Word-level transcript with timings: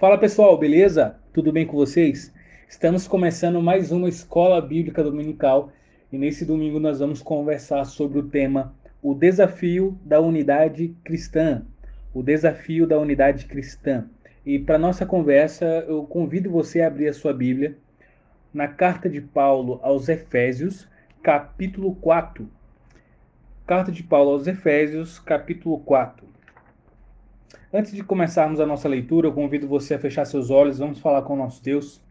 Fala 0.00 0.16
pessoal, 0.16 0.56
beleza? 0.56 1.16
Tudo 1.30 1.52
bem 1.52 1.66
com 1.66 1.76
vocês? 1.76 2.32
Estamos 2.66 3.06
começando 3.06 3.60
mais 3.60 3.92
uma 3.92 4.08
escola 4.08 4.58
bíblica 4.58 5.04
dominical 5.04 5.70
e 6.10 6.16
nesse 6.16 6.46
domingo 6.46 6.80
nós 6.80 7.00
vamos 7.00 7.20
conversar 7.20 7.84
sobre 7.84 8.18
o 8.18 8.22
tema 8.22 8.74
O 9.02 9.12
desafio 9.12 10.00
da 10.02 10.18
unidade 10.18 10.96
cristã. 11.04 11.66
O 12.14 12.22
desafio 12.22 12.86
da 12.86 12.98
unidade 12.98 13.44
cristã. 13.44 14.06
E 14.46 14.58
para 14.58 14.78
nossa 14.78 15.04
conversa, 15.04 15.66
eu 15.86 16.04
convido 16.04 16.50
você 16.50 16.80
a 16.80 16.86
abrir 16.86 17.08
a 17.08 17.12
sua 17.12 17.34
Bíblia 17.34 17.76
na 18.54 18.68
carta 18.68 19.06
de 19.06 19.20
Paulo 19.20 19.80
aos 19.82 20.08
Efésios, 20.08 20.88
capítulo 21.22 21.94
4. 21.96 22.48
Carta 23.66 23.92
de 23.92 24.02
Paulo 24.02 24.30
aos 24.30 24.46
Efésios, 24.46 25.18
capítulo 25.18 25.78
4. 25.80 26.26
Antes 27.72 27.92
de 27.92 28.02
começarmos 28.02 28.58
a 28.58 28.66
nossa 28.66 28.88
leitura, 28.88 29.28
eu 29.28 29.32
convido 29.32 29.68
você 29.68 29.94
a 29.94 29.98
fechar 30.00 30.24
seus 30.24 30.50
olhos, 30.50 30.80
vamos 30.80 30.98
falar 30.98 31.22
com 31.22 31.34
o 31.34 31.36
nosso 31.36 31.62
Deus. 31.62 32.02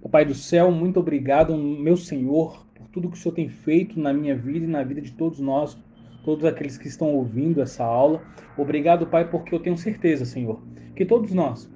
Papai 0.00 0.24
do 0.24 0.34
céu, 0.34 0.70
muito 0.70 1.00
obrigado, 1.00 1.56
meu 1.56 1.96
Senhor, 1.96 2.64
por 2.72 2.86
tudo 2.90 3.10
que 3.10 3.16
o 3.16 3.20
Senhor 3.20 3.34
tem 3.34 3.48
feito 3.48 3.98
na 3.98 4.12
minha 4.12 4.36
vida 4.36 4.64
e 4.64 4.68
na 4.68 4.84
vida 4.84 5.00
de 5.00 5.10
todos 5.10 5.40
nós, 5.40 5.76
todos 6.24 6.44
aqueles 6.44 6.78
que 6.78 6.86
estão 6.86 7.08
ouvindo 7.12 7.60
essa 7.60 7.82
aula. 7.82 8.22
Obrigado, 8.56 9.04
Pai, 9.04 9.28
porque 9.28 9.52
eu 9.52 9.58
tenho 9.58 9.76
certeza, 9.76 10.24
Senhor, 10.24 10.62
que 10.94 11.04
todos 11.04 11.32
nós 11.32 11.68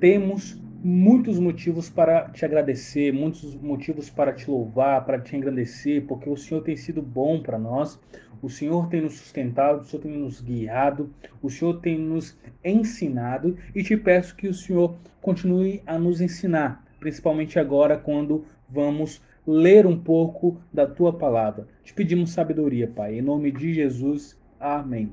temos 0.00 0.60
muitos 0.82 1.38
motivos 1.38 1.88
para 1.88 2.30
te 2.30 2.44
agradecer, 2.44 3.12
muitos 3.12 3.54
motivos 3.54 4.10
para 4.10 4.32
te 4.32 4.50
louvar, 4.50 5.04
para 5.04 5.20
te 5.20 5.36
engrandecer, 5.36 6.04
porque 6.08 6.28
o 6.28 6.36
Senhor 6.36 6.62
tem 6.62 6.74
sido 6.74 7.00
bom 7.00 7.40
para 7.40 7.60
nós, 7.60 8.00
o 8.42 8.50
Senhor 8.50 8.88
tem 8.88 9.00
nos 9.00 9.14
sustentado, 9.14 9.80
o 9.80 9.84
Senhor 9.84 10.02
tem 10.02 10.18
nos 10.18 10.40
guiado, 10.40 11.08
o 11.40 11.48
Senhor 11.48 11.80
tem 11.80 11.96
nos 11.96 12.36
ensinado 12.64 13.56
e 13.72 13.84
te 13.84 13.96
peço 13.96 14.34
que 14.34 14.48
o 14.48 14.54
Senhor 14.54 14.96
continue 15.20 15.80
a 15.86 15.96
nos 15.96 16.20
ensinar, 16.20 16.84
principalmente 16.98 17.60
agora 17.60 17.96
quando 17.96 18.44
vamos 18.68 19.22
ler 19.46 19.86
um 19.86 19.96
pouco 19.96 20.60
da 20.72 20.86
tua 20.86 21.12
palavra. 21.12 21.68
Te 21.84 21.94
pedimos 21.94 22.32
sabedoria, 22.32 22.88
Pai, 22.88 23.18
em 23.18 23.22
nome 23.22 23.52
de 23.52 23.72
Jesus. 23.72 24.36
Amém. 24.58 25.12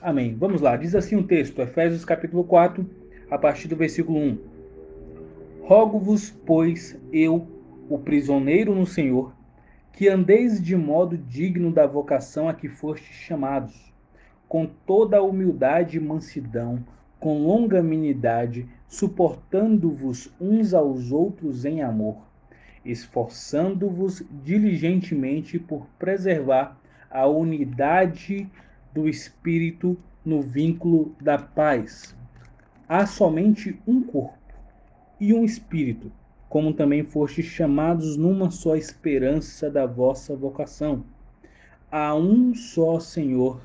Amém. 0.00 0.36
Vamos 0.38 0.60
lá, 0.60 0.76
diz 0.76 0.94
assim 0.94 1.16
o 1.16 1.24
texto, 1.24 1.60
Efésios 1.60 2.04
capítulo 2.04 2.44
4, 2.44 2.88
a 3.28 3.36
partir 3.36 3.66
do 3.66 3.74
versículo 3.74 4.18
1. 4.18 4.38
Rogo-vos, 5.62 6.30
pois, 6.46 6.96
eu, 7.12 7.46
o 7.90 7.98
prisioneiro 7.98 8.74
no 8.74 8.86
Senhor, 8.86 9.34
que 9.98 10.08
andeis 10.08 10.62
de 10.62 10.76
modo 10.76 11.18
digno 11.18 11.72
da 11.72 11.84
vocação 11.84 12.48
a 12.48 12.54
que 12.54 12.68
fostes 12.68 13.16
chamados, 13.16 13.92
com 14.48 14.64
toda 14.64 15.16
a 15.16 15.22
humildade 15.22 15.96
e 15.96 16.00
mansidão, 16.00 16.84
com 17.18 17.42
longanimidade, 17.42 18.68
suportando-vos 18.86 20.32
uns 20.40 20.72
aos 20.72 21.10
outros 21.10 21.64
em 21.64 21.82
amor, 21.82 22.16
esforçando-vos 22.84 24.22
diligentemente 24.44 25.58
por 25.58 25.88
preservar 25.98 26.78
a 27.10 27.26
unidade 27.26 28.48
do 28.94 29.08
Espírito 29.08 29.98
no 30.24 30.40
vínculo 30.40 31.12
da 31.20 31.38
paz. 31.38 32.14
Há 32.88 33.04
somente 33.04 33.76
um 33.84 34.00
corpo 34.00 34.38
e 35.18 35.34
um 35.34 35.44
Espírito 35.44 36.12
como 36.48 36.72
também 36.72 37.04
fostes 37.04 37.44
chamados 37.44 38.16
numa 38.16 38.50
só 38.50 38.74
esperança 38.74 39.70
da 39.70 39.86
vossa 39.86 40.34
vocação. 40.34 41.04
Há 41.90 42.14
um 42.14 42.54
só 42.54 42.98
Senhor, 42.98 43.60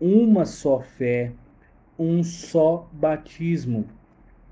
uma 0.00 0.44
só 0.44 0.80
fé, 0.80 1.32
um 1.98 2.22
só 2.22 2.88
batismo, 2.92 3.86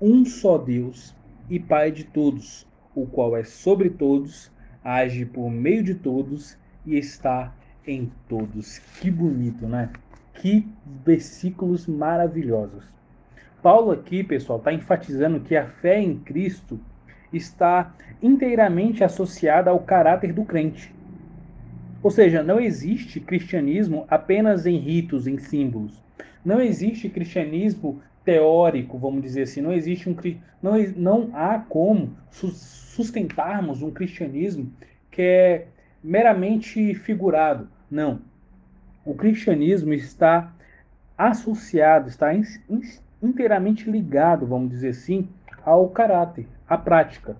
um 0.01 0.25
só 0.25 0.57
Deus 0.57 1.15
e 1.49 1.59
Pai 1.59 1.91
de 1.91 2.03
todos, 2.03 2.67
o 2.93 3.05
qual 3.05 3.37
é 3.37 3.43
sobre 3.43 3.89
todos, 3.89 4.51
age 4.83 5.25
por 5.25 5.49
meio 5.49 5.83
de 5.83 5.95
todos 5.95 6.57
e 6.85 6.97
está 6.97 7.53
em 7.87 8.11
todos. 8.27 8.79
Que 8.99 9.09
bonito, 9.11 9.65
né? 9.67 9.91
Que 10.33 10.67
versículos 11.05 11.87
maravilhosos. 11.87 12.83
Paulo 13.61 13.91
aqui, 13.91 14.23
pessoal, 14.23 14.59
está 14.59 14.73
enfatizando 14.73 15.39
que 15.39 15.55
a 15.55 15.67
fé 15.67 15.99
em 15.99 16.19
Cristo 16.19 16.79
está 17.31 17.93
inteiramente 18.21 19.03
associada 19.03 19.69
ao 19.69 19.79
caráter 19.79 20.33
do 20.33 20.43
crente. 20.45 20.93
Ou 22.01 22.11
seja, 22.11 22.43
não 22.43 22.59
existe 22.59 23.19
cristianismo 23.19 24.05
apenas 24.07 24.65
em 24.65 24.77
ritos, 24.77 25.25
em 25.27 25.37
símbolos. 25.37 26.03
Não 26.43 26.61
existe 26.61 27.09
cristianismo 27.09 27.99
teórico, 28.23 28.97
vamos 28.97 29.21
dizer 29.21 29.43
assim. 29.43 29.61
Não 29.61 29.73
existe 29.73 30.09
um 30.09 30.15
não, 30.61 30.77
não 30.95 31.29
há 31.33 31.59
como 31.59 32.15
sustentarmos 32.29 33.81
um 33.81 33.91
cristianismo 33.91 34.71
que 35.09 35.21
é 35.21 35.67
meramente 36.03 36.93
figurado. 36.93 37.67
Não. 37.89 38.21
O 39.03 39.13
cristianismo 39.13 39.93
está 39.93 40.53
associado, 41.17 42.09
está 42.09 42.31
inteiramente 43.21 43.89
ligado, 43.89 44.45
vamos 44.45 44.69
dizer 44.69 44.89
assim, 44.89 45.27
ao 45.65 45.89
caráter, 45.89 46.47
à 46.69 46.77
prática. 46.77 47.35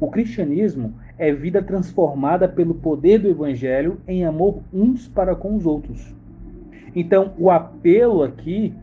O 0.00 0.10
cristianismo 0.10 0.94
é 1.18 1.32
vida 1.32 1.62
transformada 1.62 2.48
pelo 2.48 2.74
poder 2.74 3.18
do 3.18 3.28
evangelho 3.28 4.00
em 4.08 4.24
amor 4.24 4.62
uns 4.72 5.06
para 5.06 5.36
com 5.36 5.54
os 5.54 5.66
outros. 5.66 6.14
Então, 6.94 7.34
o 7.38 7.50
apelo 7.50 8.22
aqui 8.22 8.74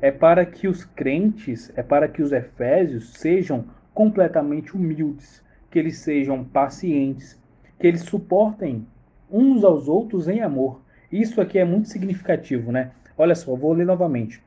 é 0.00 0.10
para 0.10 0.44
que 0.44 0.68
os 0.68 0.84
crentes, 0.84 1.72
é 1.74 1.82
para 1.82 2.06
que 2.06 2.22
os 2.22 2.32
efésios 2.32 3.14
sejam 3.14 3.64
completamente 3.94 4.76
humildes, 4.76 5.42
que 5.70 5.78
eles 5.78 5.98
sejam 5.98 6.44
pacientes, 6.44 7.40
que 7.78 7.86
eles 7.86 8.02
suportem 8.02 8.86
uns 9.30 9.64
aos 9.64 9.88
outros 9.88 10.28
em 10.28 10.40
amor. 10.40 10.80
Isso 11.10 11.40
aqui 11.40 11.58
é 11.58 11.64
muito 11.64 11.88
significativo, 11.88 12.70
né? 12.70 12.90
Olha 13.16 13.34
só, 13.34 13.54
vou 13.54 13.72
ler 13.72 13.86
novamente. 13.86 14.42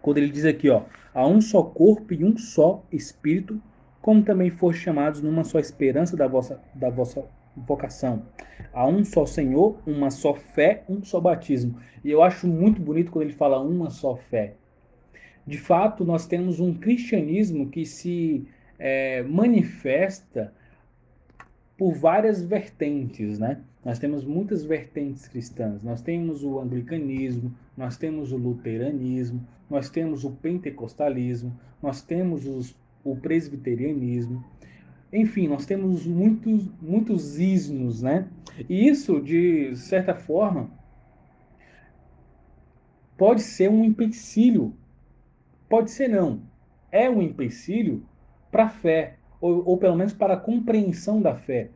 Quando 0.00 0.18
ele 0.18 0.30
diz 0.30 0.44
aqui, 0.44 0.70
ó, 0.70 0.82
há 1.12 1.26
um 1.26 1.40
só 1.40 1.62
corpo 1.62 2.14
e 2.14 2.24
um 2.24 2.36
só 2.36 2.84
espírito, 2.92 3.60
como 4.00 4.22
também 4.22 4.50
for 4.50 4.74
chamados 4.74 5.20
numa 5.20 5.44
só 5.44 5.58
esperança 5.58 6.16
da 6.16 6.26
vossa, 6.26 6.60
da 6.74 6.88
vossa 6.88 7.24
vocação. 7.56 8.22
Há 8.72 8.86
um 8.86 9.04
só 9.04 9.26
Senhor, 9.26 9.78
uma 9.86 10.10
só 10.10 10.34
fé, 10.34 10.84
um 10.88 11.02
só 11.02 11.20
batismo. 11.20 11.78
E 12.04 12.10
eu 12.10 12.22
acho 12.22 12.46
muito 12.46 12.80
bonito 12.80 13.10
quando 13.10 13.24
ele 13.24 13.34
fala 13.34 13.60
uma 13.60 13.90
só 13.90 14.16
fé. 14.16 14.54
De 15.46 15.58
fato, 15.58 16.04
nós 16.04 16.26
temos 16.26 16.60
um 16.60 16.74
cristianismo 16.74 17.68
que 17.70 17.84
se 17.84 18.46
é, 18.78 19.22
manifesta 19.22 20.52
por 21.76 21.94
várias 21.94 22.42
vertentes, 22.42 23.38
né? 23.38 23.60
Nós 23.84 23.98
temos 23.98 24.24
muitas 24.24 24.64
vertentes 24.64 25.26
cristãs. 25.28 25.82
Nós 25.82 26.02
temos 26.02 26.44
o 26.44 26.58
anglicanismo, 26.58 27.54
nós 27.78 27.96
temos 27.96 28.32
o 28.32 28.36
luteranismo, 28.36 29.46
nós 29.70 29.88
temos 29.88 30.24
o 30.24 30.32
pentecostalismo, 30.32 31.56
nós 31.80 32.02
temos 32.02 32.44
os, 32.44 32.76
o 33.04 33.14
presbiterianismo. 33.14 34.44
Enfim, 35.12 35.46
nós 35.46 35.64
temos 35.64 36.04
muitos, 36.04 36.68
muitos 36.82 37.38
ismos, 37.38 38.02
né? 38.02 38.26
E 38.68 38.88
isso, 38.88 39.20
de 39.20 39.76
certa 39.76 40.12
forma, 40.12 40.68
pode 43.16 43.42
ser 43.42 43.70
um 43.70 43.84
empecilho. 43.84 44.74
Pode 45.68 45.92
ser 45.92 46.08
não. 46.08 46.42
É 46.90 47.08
um 47.08 47.22
empecilho 47.22 48.04
para 48.50 48.64
a 48.64 48.68
fé, 48.68 49.18
ou, 49.40 49.64
ou 49.64 49.78
pelo 49.78 49.94
menos 49.94 50.12
para 50.12 50.34
a 50.34 50.40
compreensão 50.40 51.22
da 51.22 51.36
fé. 51.36 51.70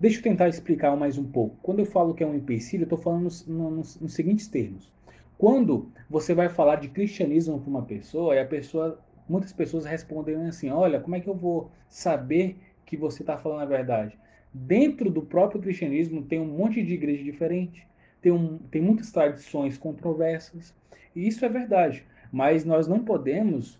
Deixa 0.00 0.18
eu 0.18 0.22
tentar 0.24 0.48
explicar 0.48 0.96
mais 0.96 1.16
um 1.16 1.24
pouco. 1.24 1.56
Quando 1.62 1.78
eu 1.78 1.86
falo 1.86 2.12
que 2.12 2.24
é 2.24 2.26
um 2.26 2.34
empecilho, 2.34 2.82
eu 2.82 2.86
estou 2.86 2.98
falando 2.98 3.22
nos, 3.22 3.46
nos, 3.46 4.00
nos, 4.00 4.12
seguintes 4.14 4.48
termos. 4.48 4.97
Quando 5.38 5.92
você 6.10 6.34
vai 6.34 6.48
falar 6.48 6.76
de 6.76 6.88
cristianismo 6.88 7.60
para 7.60 7.70
uma 7.70 7.82
pessoa, 7.82 8.34
e 8.34 8.40
a 8.40 8.44
pessoa, 8.44 8.98
muitas 9.28 9.52
pessoas 9.52 9.84
respondem 9.84 10.34
assim: 10.48 10.68
Olha, 10.68 10.98
como 10.98 11.14
é 11.14 11.20
que 11.20 11.28
eu 11.28 11.34
vou 11.34 11.70
saber 11.88 12.58
que 12.84 12.96
você 12.96 13.22
está 13.22 13.38
falando 13.38 13.62
a 13.62 13.66
verdade? 13.66 14.18
Dentro 14.52 15.08
do 15.08 15.22
próprio 15.22 15.60
cristianismo 15.60 16.22
tem 16.22 16.40
um 16.40 16.56
monte 16.56 16.82
de 16.82 16.94
igreja 16.94 17.22
diferente, 17.22 17.86
tem, 18.20 18.32
um, 18.32 18.58
tem 18.58 18.82
muitas 18.82 19.12
tradições 19.12 19.78
controversas, 19.78 20.74
e 21.14 21.28
isso 21.28 21.44
é 21.44 21.48
verdade. 21.48 22.04
Mas 22.32 22.64
nós 22.64 22.88
não 22.88 23.04
podemos 23.04 23.78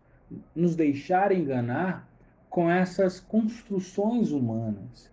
nos 0.54 0.76
deixar 0.76 1.32
enganar 1.32 2.08
com 2.48 2.70
essas 2.70 3.18
construções 3.18 4.30
humanas. 4.30 5.10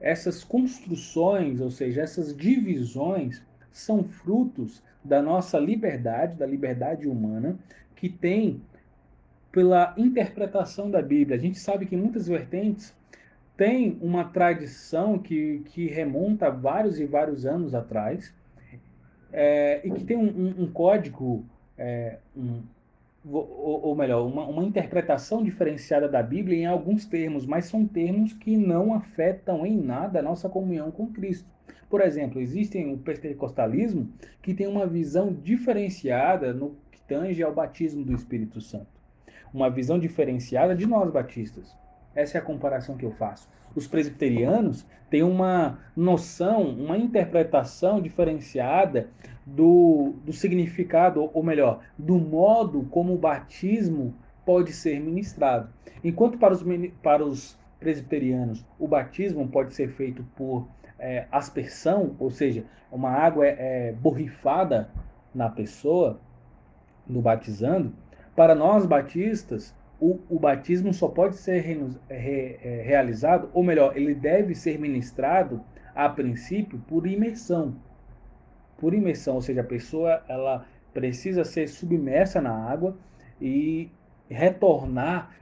Essas 0.00 0.42
construções, 0.42 1.60
ou 1.60 1.70
seja, 1.70 2.00
essas 2.00 2.34
divisões, 2.34 3.42
são 3.70 4.02
frutos 4.02 4.82
da 5.04 5.22
nossa 5.22 5.58
liberdade, 5.58 6.36
da 6.36 6.46
liberdade 6.46 7.08
humana, 7.08 7.56
que 7.96 8.08
tem 8.08 8.60
pela 9.50 9.94
interpretação 9.96 10.90
da 10.90 11.00
Bíblia. 11.02 11.36
A 11.36 11.40
gente 11.40 11.58
sabe 11.58 11.86
que 11.86 11.96
muitas 11.96 12.28
vertentes 12.28 12.94
têm 13.56 13.98
uma 14.00 14.24
tradição 14.24 15.18
que, 15.18 15.62
que 15.66 15.88
remonta 15.88 16.46
a 16.46 16.50
vários 16.50 17.00
e 17.00 17.04
vários 17.04 17.44
anos 17.44 17.74
atrás, 17.74 18.32
é, 19.32 19.80
e 19.84 19.90
que 19.90 20.04
tem 20.04 20.16
um, 20.16 20.28
um, 20.28 20.62
um 20.62 20.72
código, 20.72 21.44
é, 21.76 22.18
um, 22.36 22.62
ou, 23.28 23.80
ou 23.82 23.94
melhor, 23.96 24.24
uma, 24.26 24.46
uma 24.46 24.64
interpretação 24.64 25.42
diferenciada 25.42 26.08
da 26.08 26.22
Bíblia 26.22 26.56
em 26.56 26.66
alguns 26.66 27.04
termos, 27.04 27.44
mas 27.44 27.66
são 27.66 27.84
termos 27.86 28.32
que 28.32 28.56
não 28.56 28.94
afetam 28.94 29.66
em 29.66 29.76
nada 29.76 30.20
a 30.20 30.22
nossa 30.22 30.48
comunhão 30.48 30.90
com 30.90 31.08
Cristo. 31.08 31.48
Por 31.88 32.00
exemplo, 32.00 32.40
existe 32.40 32.78
o 32.84 32.98
pentecostalismo 32.98 34.08
que 34.42 34.54
tem 34.54 34.66
uma 34.66 34.86
visão 34.86 35.32
diferenciada 35.32 36.52
no 36.52 36.76
que 36.90 37.00
tange 37.02 37.42
ao 37.42 37.54
batismo 37.54 38.04
do 38.04 38.14
Espírito 38.14 38.60
Santo. 38.60 38.86
Uma 39.52 39.70
visão 39.70 39.98
diferenciada 39.98 40.74
de 40.74 40.86
nós 40.86 41.10
batistas. 41.10 41.74
Essa 42.14 42.38
é 42.38 42.40
a 42.40 42.44
comparação 42.44 42.96
que 42.96 43.04
eu 43.04 43.12
faço. 43.12 43.48
Os 43.74 43.86
presbiterianos 43.86 44.86
têm 45.08 45.22
uma 45.22 45.78
noção, 45.96 46.68
uma 46.68 46.98
interpretação 46.98 48.00
diferenciada 48.00 49.08
do, 49.46 50.14
do 50.24 50.32
significado, 50.32 51.30
ou 51.32 51.42
melhor, 51.42 51.80
do 51.96 52.18
modo 52.18 52.86
como 52.90 53.14
o 53.14 53.18
batismo 53.18 54.14
pode 54.44 54.72
ser 54.72 55.00
ministrado. 55.00 55.68
Enquanto 56.02 56.38
para 56.38 56.54
os, 56.54 56.64
para 57.02 57.24
os 57.24 57.58
presbiterianos 57.78 58.64
o 58.78 58.88
batismo 58.88 59.46
pode 59.48 59.74
ser 59.74 59.88
feito 59.90 60.24
por 60.34 60.66
é, 60.98 61.26
aspersão, 61.30 62.14
ou 62.18 62.30
seja, 62.30 62.64
uma 62.90 63.10
água 63.10 63.46
é, 63.46 63.56
é, 63.58 63.92
borrifada 63.92 64.90
na 65.34 65.48
pessoa, 65.48 66.20
no 67.06 67.20
batizando, 67.20 67.92
para 68.34 68.54
nós 68.54 68.86
batistas, 68.86 69.74
o, 70.00 70.20
o 70.28 70.38
batismo 70.38 70.92
só 70.94 71.08
pode 71.08 71.36
ser 71.36 71.60
re, 71.60 71.88
re, 72.08 72.58
é, 72.62 72.82
realizado, 72.84 73.50
ou 73.52 73.62
melhor, 73.62 73.96
ele 73.96 74.14
deve 74.14 74.54
ser 74.54 74.78
ministrado 74.78 75.60
a 75.94 76.08
princípio 76.08 76.78
por 76.86 77.06
imersão. 77.06 77.74
Por 78.78 78.94
imersão, 78.94 79.34
ou 79.34 79.42
seja, 79.42 79.62
a 79.62 79.64
pessoa 79.64 80.22
ela 80.28 80.64
precisa 80.94 81.44
ser 81.44 81.68
submersa 81.68 82.40
na 82.40 82.52
água 82.52 82.96
e 83.40 83.90
retornar 84.28 85.34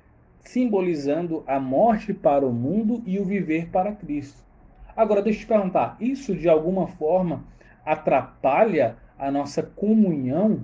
simbolizando 0.43 1.43
a 1.47 1.59
morte 1.59 2.15
para 2.15 2.47
o 2.47 2.53
mundo 2.53 3.03
e 3.05 3.19
o 3.19 3.25
viver 3.25 3.69
para 3.69 3.93
Cristo. 3.93 4.46
Agora, 4.97 5.21
deixa 5.21 5.41
eu 5.41 5.43
te 5.43 5.49
perguntar: 5.49 5.97
isso 6.01 6.35
de 6.35 6.49
alguma 6.49 6.87
forma 6.87 7.45
atrapalha 7.85 8.97
a 9.19 9.31
nossa 9.31 9.63
comunhão 9.63 10.61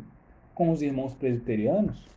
com 0.54 0.70
os 0.70 0.80
irmãos 0.80 1.14
presbiterianos? 1.14 2.08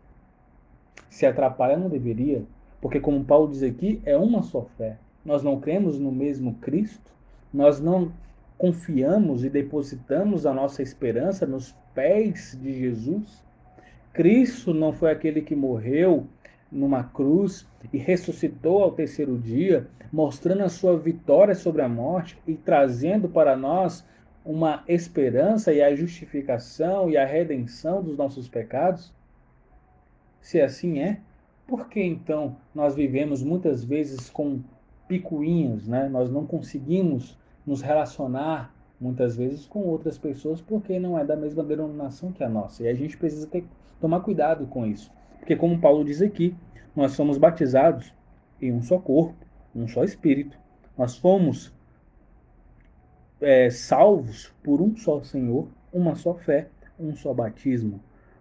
Se 1.10 1.26
atrapalha, 1.26 1.78
não 1.78 1.90
deveria, 1.90 2.44
porque, 2.82 3.00
como 3.00 3.24
Paulo 3.24 3.52
diz 3.52 3.64
aqui, 3.64 4.02
é 4.06 4.18
uma 4.18 4.42
só 4.42 4.64
fé. 4.78 4.98
Nós 5.24 5.44
não 5.44 5.60
cremos 5.60 6.00
no 6.00 6.12
mesmo 6.12 6.56
Cristo, 6.56 7.12
nós 7.54 7.80
não 7.80 8.12
confiamos 8.58 9.44
e 9.44 9.50
depositamos 9.50 10.46
a 10.46 10.54
nossa 10.54 10.82
esperança 10.82 11.46
nos 11.46 11.76
pés 11.94 12.58
de 12.62 12.74
Jesus. 12.74 13.44
Cristo 14.14 14.74
não 14.74 14.94
foi 14.94 15.12
aquele 15.12 15.42
que 15.42 15.56
morreu 15.56 16.28
numa 16.76 17.04
cruz 17.04 17.66
e 17.94 17.98
ressuscitou 17.98 18.84
ao 18.84 18.92
terceiro 18.92 19.38
dia, 19.38 19.88
mostrando 20.12 20.64
a 20.64 20.70
sua 20.70 20.98
vitória 20.98 21.56
sobre 21.56 21.82
a 21.82 21.90
morte 21.90 22.38
e 22.46 22.54
trazendo 22.54 23.30
para 23.30 23.56
nós 23.56 24.06
uma 24.44 24.84
esperança 24.88 25.74
e 25.74 25.82
a 25.82 25.96
justificação 25.96 27.10
e 27.10 27.18
a 27.18 27.26
redenção 27.26 28.04
dos 28.04 28.18
nossos 28.18 28.48
pecados? 28.48 29.14
Se 30.42 30.62
assim 30.62 31.00
é, 31.00 31.20
por 31.66 31.88
que 31.90 32.02
então 32.02 32.58
nós 32.74 32.96
vivemos 32.96 33.42
muitas 33.42 33.84
vezes 33.84 34.30
com 34.30 34.60
picuinhos, 35.08 35.88
né? 35.88 36.08
Nós 36.10 36.30
não 36.30 36.46
conseguimos 36.46 37.38
nos 37.66 37.82
relacionar 37.82 38.74
muitas 39.00 39.36
vezes 39.36 39.66
com 39.66 39.80
outras 39.80 40.18
pessoas 40.18 40.62
porque 40.62 41.00
não 41.00 41.18
é 41.18 41.26
da 41.26 41.36
mesma 41.36 41.64
denominação 41.64 42.32
que 42.32 42.44
a 42.44 42.50
nossa. 42.50 42.84
E 42.84 42.88
a 42.88 42.94
gente 42.94 43.18
precisa 43.18 43.48
ter, 43.48 43.66
tomar 44.00 44.20
cuidado 44.20 44.68
com 44.68 44.86
isso. 44.86 45.12
Porque, 45.40 45.56
como 45.56 45.80
Paulo 45.80 46.04
diz 46.04 46.22
aqui, 46.22 46.56
nós 46.96 47.12
somos 47.12 47.38
batizados 47.38 48.14
em 48.62 48.72
um 48.72 48.82
só 48.82 48.98
corpo, 48.98 49.36
um 49.76 49.88
só 49.88 50.04
espírito. 50.04 50.58
Nós 50.98 51.18
fomos 51.18 51.74
é, 53.42 53.70
salvos 53.70 54.54
por 54.64 54.82
um 54.82 54.96
só 54.96 55.22
Senhor, 55.22 55.68
uma 55.92 56.16
só 56.16 56.34
fé, 56.34 56.70
um 57.00 57.16
só 57.16 57.34
batismo, 57.34 58.00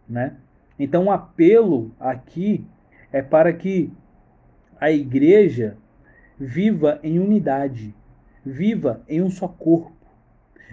né? 0.09 0.37
Então, 0.79 1.05
o 1.05 1.11
apelo 1.11 1.93
aqui 1.99 2.67
é 3.13 3.23
para 3.23 3.53
que 3.53 3.93
a 4.81 4.91
igreja 4.91 5.77
viva 6.39 6.99
em 7.03 7.19
unidade, 7.19 7.95
viva 8.45 9.03
em 9.09 9.23
um 9.23 9.31
só 9.31 9.47
corpo, 9.47 9.95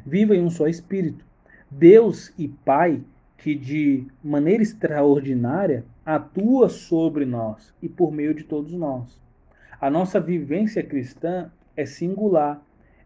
viva 0.06 0.36
em 0.36 0.42
um 0.42 0.50
só 0.50 0.68
espírito. 0.68 1.26
Deus 1.70 2.34
e 2.38 2.48
Pai 2.48 3.04
que 3.42 3.56
de 3.56 4.06
maneira 4.24 4.62
extraordinária 4.62 5.84
atua 6.06 6.70
sobre 6.70 7.26
nós 7.26 7.74
e 7.82 7.90
por 7.90 8.12
meio 8.12 8.36
de 8.36 8.44
todos 8.44 8.72
nós. 8.72 9.20
A 9.80 9.90
nossa 9.90 10.20
vivência 10.20 10.84
cristã 10.84 11.52
é 11.76 11.84
singular, 11.84 12.62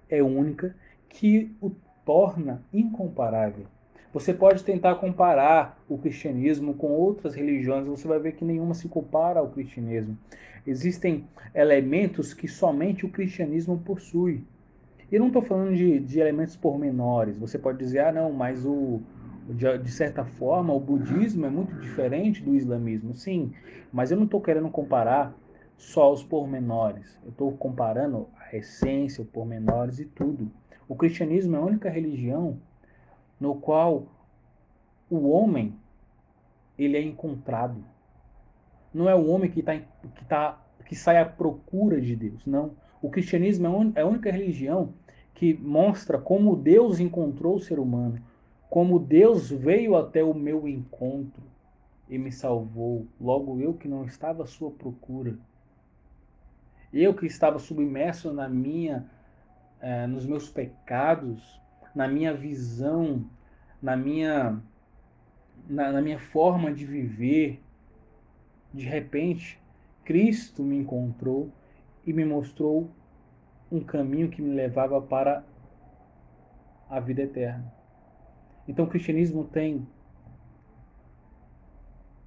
é 0.10 0.22
única, 0.22 0.76
que 1.08 1.56
o 1.62 1.72
torna 2.04 2.62
incomparável. 2.74 3.66
Você 4.12 4.34
pode 4.34 4.62
tentar 4.62 4.96
comparar 4.96 5.82
o 5.88 5.98
cristianismo 5.98 6.74
com 6.74 6.88
outras 6.88 7.34
religiões, 7.34 7.88
você 7.88 8.06
vai 8.06 8.20
ver 8.20 8.34
que 8.34 8.44
nenhuma 8.44 8.74
se 8.74 8.90
compara 8.90 9.40
ao 9.40 9.50
cristianismo. 9.50 10.18
Existem 10.68 11.26
elementos 11.54 12.34
que 12.34 12.48
somente 12.50 13.06
o 13.06 13.10
cristianismo 13.10 13.78
possui. 13.86 14.44
E 15.10 15.18
não 15.18 15.28
estou 15.28 15.42
falando 15.42 15.74
de, 15.74 15.98
de 16.00 16.20
elementos 16.20 16.58
pormenores. 16.58 17.38
Você 17.38 17.58
pode 17.58 17.78
dizer, 17.78 18.00
ah, 18.00 18.12
não, 18.12 18.34
mas 18.34 18.66
o, 18.66 19.02
de, 19.48 19.78
de, 19.78 19.92
certa 19.92 20.26
forma, 20.26 20.74
o 20.74 20.80
budismo 20.80 21.46
é 21.46 21.50
muito 21.50 21.76
diferente 21.76 22.42
do 22.42 22.56
islamismo, 22.56 23.14
sim, 23.14 23.54
mas 23.92 24.12
eu 24.12 24.18
não 24.18 24.26
estou 24.26 24.42
querendo 24.42 24.70
comparar 24.70 25.34
só 25.78 26.12
os 26.12 26.24
pormenores, 26.24 27.18
eu 27.24 27.30
estou 27.30 27.52
comparando 27.52 28.28
a 28.40 28.56
essência, 28.56 29.22
os 29.22 29.30
pormenores 29.30 30.00
e 30.00 30.06
tudo. 30.06 30.52
O 30.88 30.96
cristianismo 30.96 31.56
é 31.56 31.60
a 31.60 31.64
única 31.64 31.90
religião 31.90 32.58
no 33.40 33.56
qual 33.56 34.08
o 35.10 35.30
homem 35.30 35.76
ele 36.78 36.98
é 36.98 37.02
encontrado. 37.02 37.84
Não 38.94 39.10
é 39.10 39.16
o 39.16 39.28
homem 39.28 39.50
que, 39.50 39.62
tá, 39.62 39.78
que, 39.78 40.26
tá, 40.26 40.62
que 40.86 40.96
sai 40.96 41.18
à 41.18 41.26
procura 41.26 42.00
de 42.00 42.16
Deus, 42.16 42.46
não. 42.46 42.72
O 43.02 43.10
cristianismo 43.10 43.94
é, 43.96 44.00
é 44.00 44.04
a 44.04 44.08
única 44.08 44.32
religião 44.32 44.94
que 45.34 45.54
mostra 45.54 46.18
como 46.18 46.56
Deus 46.56 47.00
encontrou 47.00 47.56
o 47.56 47.60
ser 47.60 47.78
humano, 47.78 48.22
como 48.70 49.00
Deus 49.00 49.50
veio 49.50 49.96
até 49.96 50.24
o 50.24 50.34
meu 50.34 50.68
encontro 50.68 51.44
e 52.10 52.18
me 52.18 52.32
salvou, 52.32 53.08
logo 53.20 53.60
eu 53.60 53.74
que 53.74 53.88
não 53.88 54.06
estava 54.06 54.44
à 54.44 54.46
sua 54.46 54.72
procura. 54.72 55.36
Eu 56.94 57.14
que 57.14 57.26
estava 57.26 57.60
submerso 57.60 58.32
na 58.32 58.48
minha, 58.48 59.10
eh, 59.82 60.08
nos 60.08 60.26
meus 60.26 60.50
pecados, 60.50 61.60
na 61.94 62.08
minha 62.08 62.34
visão, 62.34 63.26
na 63.82 63.96
minha, 63.96 64.62
na, 65.68 65.92
na 65.92 66.02
minha 66.02 66.20
forma 66.20 66.72
de 66.72 66.86
viver, 66.86 67.62
de 68.74 68.86
repente, 68.86 69.60
Cristo 70.04 70.62
me 70.64 70.78
encontrou 70.78 71.50
e 72.06 72.14
me 72.14 72.26
mostrou 72.26 72.90
um 73.72 73.80
caminho 73.80 74.30
que 74.30 74.42
me 74.42 74.54
levava 74.54 75.02
para 75.02 75.44
a 76.90 77.00
vida 77.00 77.24
eterna. 77.24 77.74
Então 78.68 78.86
o 78.86 78.88
cristianismo 78.88 79.46
tem 79.46 79.88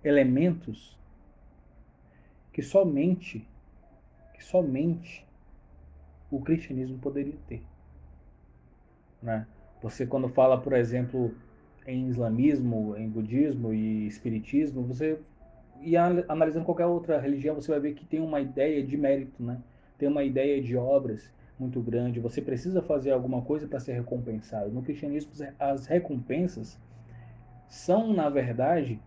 elementos 0.04 0.96
que 2.52 2.62
somente 2.62 3.46
que 4.34 4.44
somente 4.44 5.26
o 6.30 6.40
cristianismo 6.40 6.98
poderia 6.98 7.34
ter. 7.48 7.62
Né? 9.20 9.46
Você 9.82 10.06
quando 10.06 10.28
fala, 10.28 10.60
por 10.60 10.72
exemplo, 10.72 11.34
em 11.86 12.08
islamismo, 12.08 12.96
em 12.96 13.08
budismo 13.08 13.72
e 13.72 14.06
espiritismo, 14.06 14.82
você 14.82 15.18
e 15.80 15.96
analisando 15.96 16.64
qualquer 16.64 16.86
outra 16.86 17.20
religião, 17.20 17.54
você 17.54 17.70
vai 17.70 17.80
ver 17.80 17.94
que 17.94 18.04
tem 18.04 18.20
uma 18.20 18.40
ideia 18.40 18.84
de 18.84 18.96
mérito, 18.96 19.42
né? 19.42 19.60
Tem 19.96 20.08
uma 20.08 20.24
ideia 20.24 20.60
de 20.60 20.76
obras, 20.76 21.30
muito 21.58 21.80
grande, 21.80 22.20
você 22.20 22.40
precisa 22.40 22.80
fazer 22.80 23.10
alguma 23.10 23.42
coisa 23.42 23.66
para 23.66 23.80
ser 23.80 23.92
recompensado. 23.94 24.70
No 24.70 24.82
cristianismo, 24.82 25.32
as 25.58 25.86
recompensas 25.86 26.78
são, 27.68 28.12
na 28.12 28.28
verdade, 28.28 29.00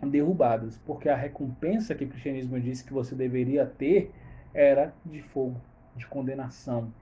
derrubadas, 0.00 0.78
porque 0.86 1.08
a 1.08 1.16
recompensa 1.16 1.94
que 1.94 2.04
o 2.04 2.08
cristianismo 2.08 2.60
disse 2.60 2.84
que 2.84 2.92
você 2.92 3.14
deveria 3.14 3.66
ter 3.66 4.12
era 4.54 4.94
de 5.04 5.20
fogo, 5.22 5.60
de 5.96 6.06
condenação, 6.06 6.92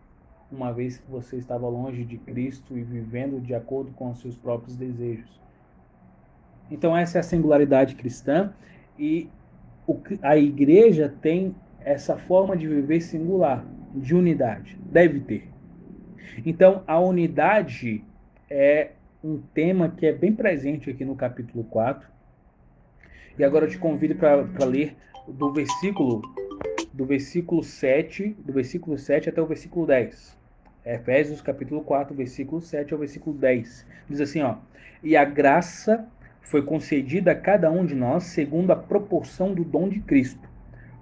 uma 0.50 0.72
vez 0.72 0.98
que 0.98 1.10
você 1.10 1.36
estava 1.36 1.68
longe 1.68 2.04
de 2.04 2.16
Cristo 2.16 2.78
e 2.78 2.82
vivendo 2.82 3.40
de 3.40 3.54
acordo 3.54 3.90
com 3.92 4.10
os 4.10 4.20
seus 4.20 4.36
próprios 4.36 4.76
desejos. 4.76 5.40
Então, 6.70 6.96
essa 6.96 7.18
é 7.18 7.20
a 7.20 7.24
singularidade 7.24 7.94
cristã 7.94 8.52
e 8.98 9.28
a 10.22 10.36
igreja 10.36 11.12
tem 11.20 11.54
essa 11.80 12.16
forma 12.16 12.56
de 12.56 12.66
viver 12.66 13.00
singular 13.00 13.64
de 13.94 14.14
unidade. 14.14 14.78
Deve 14.90 15.20
ter. 15.20 15.48
Então, 16.44 16.82
a 16.86 16.98
unidade 16.98 18.04
é 18.50 18.90
um 19.22 19.38
tema 19.54 19.88
que 19.88 20.06
é 20.06 20.12
bem 20.12 20.34
presente 20.34 20.90
aqui 20.90 21.04
no 21.04 21.14
capítulo 21.14 21.64
4. 21.64 22.06
E 23.38 23.44
agora 23.44 23.66
eu 23.66 23.70
te 23.70 23.78
convido 23.78 24.14
para 24.14 24.64
ler 24.64 24.96
do 25.26 25.52
versículo 25.52 26.22
do 26.92 27.04
versículo 27.04 27.62
7, 27.62 28.36
do 28.38 28.52
versículo 28.52 28.96
7 28.96 29.28
até 29.28 29.42
o 29.42 29.46
versículo 29.46 29.86
10. 29.86 30.38
Efésios 30.84 31.40
capítulo 31.40 31.80
4, 31.82 32.14
versículo 32.14 32.60
7 32.60 32.92
ao 32.92 33.00
versículo 33.00 33.36
10. 33.36 33.86
Diz 34.08 34.20
assim, 34.20 34.42
ó: 34.42 34.58
"E 35.02 35.16
a 35.16 35.24
graça 35.24 36.06
foi 36.44 36.62
concedida 36.62 37.32
a 37.32 37.34
cada 37.34 37.70
um 37.70 37.84
de 37.84 37.94
nós 37.94 38.24
segundo 38.24 38.70
a 38.70 38.76
proporção 38.76 39.52
do 39.52 39.64
dom 39.64 39.88
de 39.88 40.00
Cristo. 40.00 40.48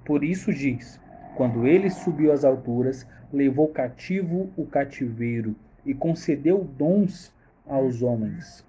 Por 0.04 0.24
isso 0.24 0.52
diz: 0.52 1.00
quando 1.34 1.66
ele 1.66 1.90
subiu 1.90 2.32
às 2.32 2.44
alturas, 2.44 3.06
levou 3.32 3.68
cativo 3.68 4.50
o 4.56 4.66
cativeiro 4.66 5.56
e 5.84 5.94
concedeu 5.94 6.64
dons 6.64 7.34
aos 7.66 8.02
homens. 8.02 8.64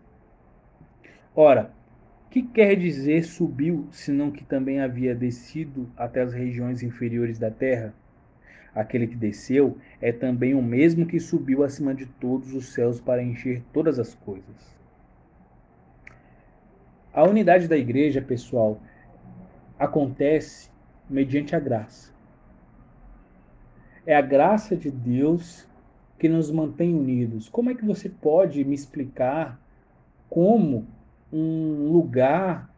Ora, 1.35 1.71
que 2.29 2.41
quer 2.41 2.75
dizer 2.75 3.23
subiu, 3.23 3.87
senão 3.91 4.31
que 4.31 4.43
também 4.43 4.79
havia 4.79 5.13
descido 5.13 5.89
até 5.97 6.21
as 6.21 6.33
regiões 6.33 6.81
inferiores 6.81 7.37
da 7.37 7.51
terra? 7.51 7.93
Aquele 8.73 9.05
que 9.05 9.15
desceu 9.15 9.77
é 10.01 10.11
também 10.11 10.55
o 10.55 10.61
mesmo 10.61 11.05
que 11.05 11.19
subiu 11.19 11.63
acima 11.63 11.93
de 11.93 12.05
todos 12.05 12.53
os 12.53 12.73
céus 12.73 12.99
para 12.99 13.21
encher 13.21 13.61
todas 13.71 13.99
as 13.99 14.15
coisas. 14.15 14.73
A 17.13 17.23
unidade 17.23 17.67
da 17.67 17.77
igreja, 17.77 18.19
pessoal, 18.19 18.81
acontece 19.77 20.71
mediante 21.07 21.55
a 21.55 21.59
graça. 21.59 22.12
É 24.05 24.15
a 24.15 24.21
graça 24.21 24.75
de 24.75 24.91
Deus 24.91 25.67
que 26.19 26.27
nos 26.27 26.51
mantém 26.51 26.93
unidos. 26.93 27.49
Como 27.49 27.69
é 27.69 27.75
que 27.75 27.85
você 27.85 28.09
pode 28.09 28.63
me 28.63 28.75
explicar 28.75 29.59
como 30.29 30.85
um 31.31 31.91
lugar, 31.91 32.69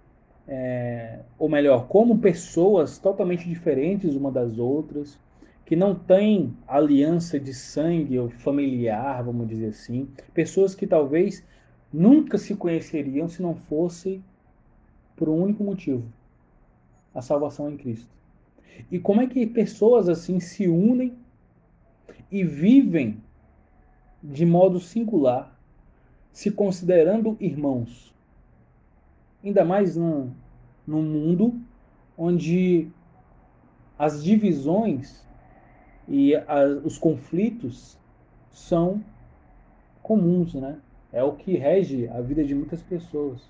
é, 0.48 1.20
ou 1.38 1.50
melhor, 1.50 1.88
como 1.88 2.20
pessoas 2.20 2.98
totalmente 2.98 3.48
diferentes 3.48 4.16
uma 4.16 4.32
das 4.32 4.58
outras, 4.58 5.20
que 5.66 5.76
não 5.76 5.96
têm 5.96 6.56
aliança 6.68 7.40
de 7.40 7.54
sangue 7.54 8.20
ou 8.20 8.30
familiar, 8.30 9.24
vamos 9.24 9.48
dizer 9.48 9.68
assim, 9.68 10.08
pessoas 10.34 10.76
que 10.76 10.86
talvez 10.86 11.44
nunca 11.92 12.38
se 12.38 12.56
conheceriam 12.56 13.28
se 13.28 13.42
não 13.42 13.56
fosse 13.56 14.22
por 15.16 15.28
um 15.28 15.42
único 15.42 15.64
motivo: 15.64 16.04
a 17.14 17.22
salvação 17.22 17.70
em 17.70 17.78
Cristo. 17.78 18.14
E 18.92 19.00
como 19.00 19.22
é 19.22 19.28
que 19.28 19.46
pessoas 19.46 20.08
assim 20.10 20.40
se 20.40 20.68
unem 20.68 21.14
e 22.32 22.44
vivem 22.44 23.22
de 24.24 24.46
modo 24.46 24.80
singular, 24.80 25.58
se 26.32 26.52
considerando 26.52 27.38
irmãos? 27.40 28.14
Ainda 29.44 29.64
mais 29.64 29.96
num, 29.96 30.32
num 30.86 31.04
mundo 31.04 31.60
onde 32.18 32.90
as 33.98 34.24
divisões 34.24 35.26
e 36.08 36.36
as, 36.36 36.84
os 36.84 36.98
conflitos 36.98 37.98
são 38.52 39.04
comuns, 40.02 40.54
né? 40.54 40.80
É 41.12 41.24
o 41.24 41.34
que 41.34 41.56
rege 41.56 42.08
a 42.10 42.22
vida 42.22 42.44
de 42.44 42.54
muitas 42.54 42.82
pessoas. 42.82 43.50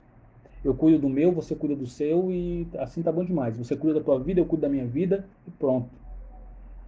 Eu 0.66 0.74
cuido 0.74 0.98
do 0.98 1.08
meu, 1.08 1.32
você 1.32 1.56
cuida 1.56 1.76
do 1.76 1.86
seu 1.86 2.32
e 2.32 2.68
assim 2.80 3.04
tá 3.04 3.12
bom 3.12 3.24
demais. 3.24 3.56
Você 3.56 3.78
cuida 3.78 4.00
da 4.00 4.04
tua 4.04 4.20
vida, 4.20 4.40
eu 4.40 4.48
cuido 4.48 4.64
da 4.64 4.70
minha 4.70 4.88
vida 4.88 5.24
e 5.48 5.52
pronto. 5.52 5.92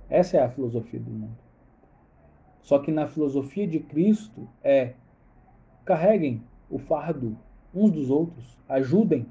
Essa 0.10 0.38
é 0.38 0.44
a 0.44 0.50
filosofia 0.50 1.00
do 1.00 1.12
mundo. 1.12 1.38
Só 2.60 2.80
que 2.80 2.92
na 2.92 3.06
filosofia 3.06 3.68
de 3.68 3.80
Cristo 3.80 4.50
é 4.64 4.96
carreguem 5.86 6.42
o 6.72 6.80
fardo 6.80 7.38
uns 7.72 7.92
dos 7.92 8.10
outros, 8.10 8.58
ajudem, 8.68 9.28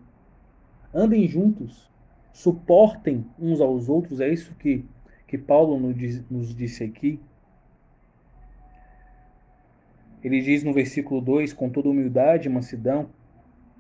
andem 0.95 1.27
juntos, 1.27 1.91
suportem 2.33 3.27
uns 3.37 3.61
aos 3.61 3.89
outros. 3.89 4.21
É 4.21 4.33
isso 4.33 4.55
que, 4.55 4.85
que 5.27 5.37
Paulo 5.37 5.77
nos 6.31 6.55
disse 6.55 6.85
aqui. 6.85 7.19
Ele 10.23 10.41
diz 10.41 10.63
no 10.63 10.73
versículo 10.73 11.21
2: 11.21 11.53
com 11.53 11.69
toda 11.69 11.89
humildade 11.89 12.47
e 12.47 12.53
mansidão, 12.53 13.09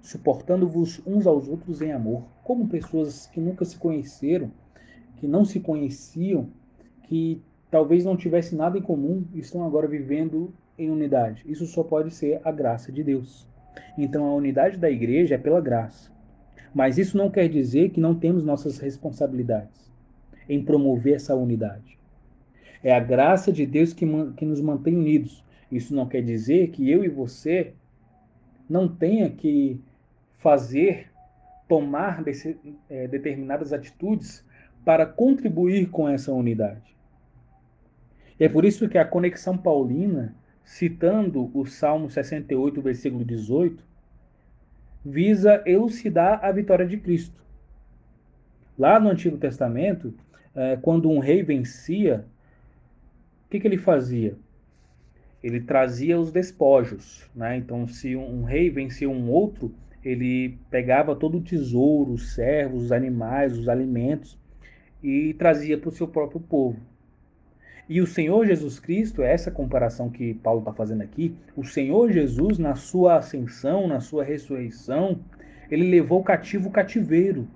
suportando-vos 0.06 1.02
uns 1.04 1.26
aos 1.26 1.48
outros 1.48 1.82
em 1.82 1.90
amor, 1.90 2.22
como 2.44 2.68
pessoas 2.68 3.26
que 3.26 3.40
nunca 3.40 3.64
se 3.64 3.76
conheceram, 3.76 4.52
que 5.16 5.26
não 5.26 5.44
se 5.44 5.58
conheciam, 5.58 6.48
que 7.02 7.42
talvez 7.68 8.04
não 8.04 8.16
tivessem 8.16 8.56
nada 8.56 8.78
em 8.78 8.82
comum 8.82 9.24
estão 9.34 9.66
agora 9.66 9.88
vivendo 9.88 10.54
em 10.78 10.90
unidade. 10.90 11.42
Isso 11.44 11.66
só 11.66 11.82
pode 11.82 12.14
ser 12.14 12.40
a 12.44 12.52
graça 12.52 12.92
de 12.92 13.02
Deus. 13.02 13.48
Então 13.98 14.26
a 14.26 14.34
unidade 14.34 14.78
da 14.78 14.88
igreja 14.88 15.34
é 15.34 15.38
pela 15.38 15.60
graça. 15.60 16.08
Mas 16.72 16.98
isso 16.98 17.16
não 17.16 17.28
quer 17.28 17.48
dizer 17.48 17.90
que 17.90 18.00
não 18.00 18.14
temos 18.14 18.44
nossas 18.44 18.78
responsabilidades 18.78 19.90
em 20.48 20.62
promover 20.62 21.14
essa 21.14 21.34
unidade. 21.34 21.98
É 22.80 22.94
a 22.94 23.00
graça 23.00 23.52
de 23.52 23.66
Deus 23.66 23.92
que, 23.92 24.06
que 24.36 24.44
nos 24.44 24.60
mantém 24.60 24.94
unidos. 24.94 25.44
Isso 25.72 25.92
não 25.92 26.06
quer 26.06 26.22
dizer 26.22 26.68
que 26.70 26.88
eu 26.88 27.02
e 27.02 27.08
você 27.08 27.72
não 28.68 28.86
tenha 28.86 29.28
que 29.28 29.80
fazer, 30.38 31.10
tomar 31.68 32.22
desse, 32.22 32.58
é, 32.88 33.08
determinadas 33.08 33.72
atitudes 33.72 34.44
para 34.84 35.04
contribuir 35.04 35.90
com 35.90 36.08
essa 36.08 36.32
unidade. 36.32 36.96
E 38.38 38.44
é 38.44 38.48
por 38.48 38.64
isso 38.64 38.88
que 38.88 38.98
a 38.98 39.04
conexão 39.04 39.56
paulina, 39.56 40.34
citando 40.62 41.50
o 41.54 41.64
Salmo 41.64 42.10
68, 42.10 42.80
versículo 42.82 43.24
18, 43.24 43.82
visa 45.04 45.62
elucidar 45.64 46.44
a 46.44 46.52
vitória 46.52 46.86
de 46.86 46.98
Cristo. 46.98 47.40
Lá 48.78 49.00
no 49.00 49.08
Antigo 49.08 49.38
Testamento, 49.38 50.12
é, 50.54 50.76
quando 50.76 51.10
um 51.10 51.18
rei 51.18 51.42
vencia, 51.42 52.26
o 53.46 53.50
que, 53.50 53.60
que 53.60 53.66
ele 53.66 53.78
fazia? 53.78 54.36
Ele 55.42 55.60
trazia 55.60 56.18
os 56.18 56.30
despojos. 56.30 57.30
Né? 57.34 57.56
Então, 57.56 57.86
se 57.86 58.16
um 58.16 58.44
rei 58.44 58.68
vencia 58.68 59.08
um 59.08 59.30
outro, 59.30 59.72
ele 60.06 60.56
pegava 60.70 61.16
todo 61.16 61.38
o 61.38 61.42
tesouro, 61.42 62.12
os 62.12 62.32
servos, 62.32 62.84
os 62.84 62.92
animais, 62.92 63.58
os 63.58 63.68
alimentos 63.68 64.38
e 65.02 65.34
trazia 65.34 65.76
para 65.76 65.88
o 65.88 65.92
seu 65.92 66.06
próprio 66.06 66.40
povo. 66.40 66.78
E 67.88 68.00
o 68.00 68.06
Senhor 68.06 68.46
Jesus 68.46 68.78
Cristo, 68.78 69.22
essa 69.22 69.50
comparação 69.50 70.08
que 70.08 70.34
Paulo 70.34 70.60
está 70.60 70.72
fazendo 70.72 71.02
aqui, 71.02 71.34
o 71.56 71.64
Senhor 71.64 72.12
Jesus, 72.12 72.56
na 72.56 72.76
sua 72.76 73.16
ascensão, 73.16 73.88
na 73.88 73.98
sua 73.98 74.22
ressurreição, 74.22 75.18
ele 75.68 75.90
levou 75.90 76.22
cativo 76.22 76.68
o 76.68 76.72
cativeiro. 76.72 77.48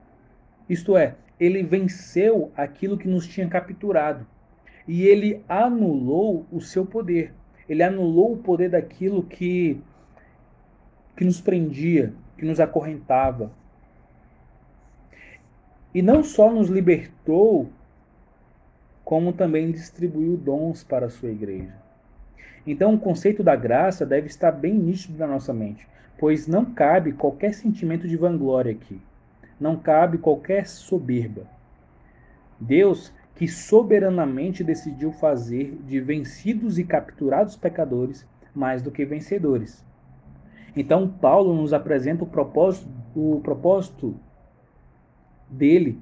Isto 0.68 0.96
é, 0.96 1.14
ele 1.38 1.62
venceu 1.62 2.50
aquilo 2.56 2.98
que 2.98 3.06
nos 3.06 3.28
tinha 3.28 3.48
capturado. 3.48 4.26
E 4.88 5.02
ele 5.02 5.40
anulou 5.48 6.46
o 6.50 6.60
seu 6.60 6.84
poder. 6.84 7.32
Ele 7.68 7.84
anulou 7.84 8.32
o 8.32 8.38
poder 8.38 8.70
daquilo 8.70 9.22
que, 9.22 9.80
que 11.16 11.24
nos 11.24 11.40
prendia, 11.40 12.12
que 12.40 12.46
nos 12.46 12.58
acorrentava. 12.58 13.50
E 15.94 16.00
não 16.00 16.24
só 16.24 16.50
nos 16.50 16.70
libertou, 16.70 17.68
como 19.04 19.34
também 19.34 19.70
distribuiu 19.70 20.38
dons 20.38 20.82
para 20.82 21.04
a 21.04 21.10
sua 21.10 21.28
igreja. 21.28 21.74
Então, 22.66 22.94
o 22.94 22.98
conceito 22.98 23.42
da 23.42 23.54
graça 23.54 24.06
deve 24.06 24.28
estar 24.28 24.52
bem 24.52 24.72
nítido 24.72 25.18
na 25.18 25.26
nossa 25.26 25.52
mente, 25.52 25.86
pois 26.18 26.46
não 26.46 26.64
cabe 26.64 27.12
qualquer 27.12 27.52
sentimento 27.52 28.08
de 28.08 28.16
vanglória 28.16 28.72
aqui. 28.72 28.98
Não 29.60 29.76
cabe 29.76 30.16
qualquer 30.16 30.66
soberba. 30.66 31.42
Deus, 32.58 33.12
que 33.34 33.46
soberanamente 33.46 34.64
decidiu 34.64 35.12
fazer 35.12 35.76
de 35.84 36.00
vencidos 36.00 36.78
e 36.78 36.84
capturados 36.84 37.54
pecadores 37.54 38.26
mais 38.54 38.80
do 38.80 38.90
que 38.90 39.04
vencedores. 39.04 39.84
Então, 40.76 41.08
Paulo 41.08 41.54
nos 41.54 41.72
apresenta 41.72 42.24
o 42.24 42.26
propósito, 42.26 42.88
o 43.14 43.40
propósito 43.42 44.14
dele 45.48 45.98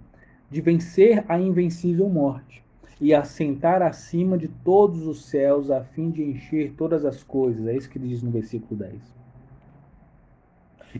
de 0.50 0.60
vencer 0.60 1.24
a 1.28 1.38
invencível 1.38 2.08
morte 2.08 2.62
e 3.00 3.14
assentar 3.14 3.82
acima 3.82 4.36
de 4.36 4.48
todos 4.48 5.06
os 5.06 5.26
céus 5.26 5.70
a 5.70 5.82
fim 5.82 6.10
de 6.10 6.22
encher 6.22 6.72
todas 6.76 7.04
as 7.04 7.22
coisas. 7.22 7.66
É 7.66 7.76
isso 7.76 7.88
que 7.88 7.98
ele 7.98 8.08
diz 8.08 8.22
no 8.22 8.30
versículo 8.30 8.78
10. 8.78 9.18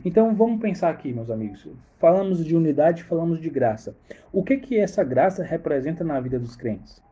Então 0.05 0.35
vamos 0.35 0.61
pensar 0.61 0.91
aqui, 0.91 1.13
meus 1.13 1.31
amigos. 1.31 1.67
Falamos 1.99 2.45
de 2.45 2.55
unidade, 2.55 3.03
falamos 3.03 3.41
de 3.41 3.51
graça. 3.51 3.97
O 4.33 4.45
que 4.45 4.59
que 4.59 4.79
essa 4.79 5.03
graça 5.03 5.43
representa 5.43 6.05
na 6.05 6.21
vida 6.21 6.39
dos 6.39 6.55
crentes? 6.55 7.03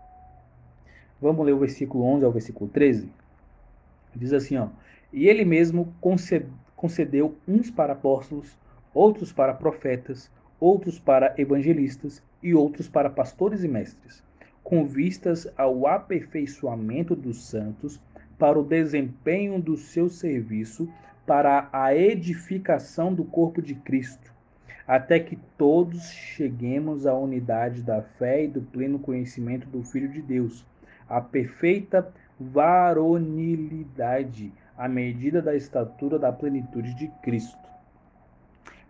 Vamos 1.20 1.44
ler 1.44 1.52
o 1.52 1.58
versículo 1.58 2.04
11 2.04 2.24
ao 2.24 2.32
versículo 2.32 2.70
13. 2.70 3.10
Diz 4.14 4.32
assim, 4.32 4.56
ó: 4.56 4.68
e 5.12 5.28
ele 5.28 5.44
mesmo 5.44 5.94
concedeu 6.76 7.36
uns 7.46 7.70
para 7.70 7.92
apóstolos, 7.92 8.58
outros 8.92 9.32
para 9.32 9.54
profetas, 9.54 10.28
outros 10.58 10.98
para 10.98 11.34
evangelistas 11.38 12.20
e 12.42 12.52
outros 12.54 12.88
para 12.88 13.10
pastores 13.10 13.62
e 13.62 13.68
mestres, 13.68 14.24
com 14.62 14.84
vistas 14.84 15.46
ao 15.56 15.86
aperfeiçoamento 15.86 17.14
dos 17.14 17.44
santos, 17.44 18.00
para 18.38 18.58
o 18.58 18.64
desempenho 18.64 19.60
do 19.60 19.76
seu 19.76 20.08
serviço, 20.08 20.88
para 21.26 21.68
a 21.72 21.94
edificação 21.96 23.14
do 23.14 23.24
corpo 23.24 23.62
de 23.62 23.74
Cristo, 23.74 24.32
até 24.86 25.18
que 25.18 25.36
todos 25.58 26.10
cheguemos 26.10 27.06
à 27.06 27.14
unidade 27.14 27.82
da 27.82 28.02
fé 28.02 28.44
e 28.44 28.48
do 28.48 28.60
pleno 28.60 28.98
conhecimento 28.98 29.66
do 29.68 29.82
Filho 29.82 30.08
de 30.08 30.20
Deus, 30.22 30.64
a 31.08 31.20
perfeita 31.20 32.12
varonilidade, 32.38 34.52
à 34.76 34.88
medida 34.88 35.40
da 35.40 35.54
estatura 35.54 36.18
da 36.18 36.32
plenitude 36.32 36.94
de 36.94 37.08
Cristo. 37.22 37.66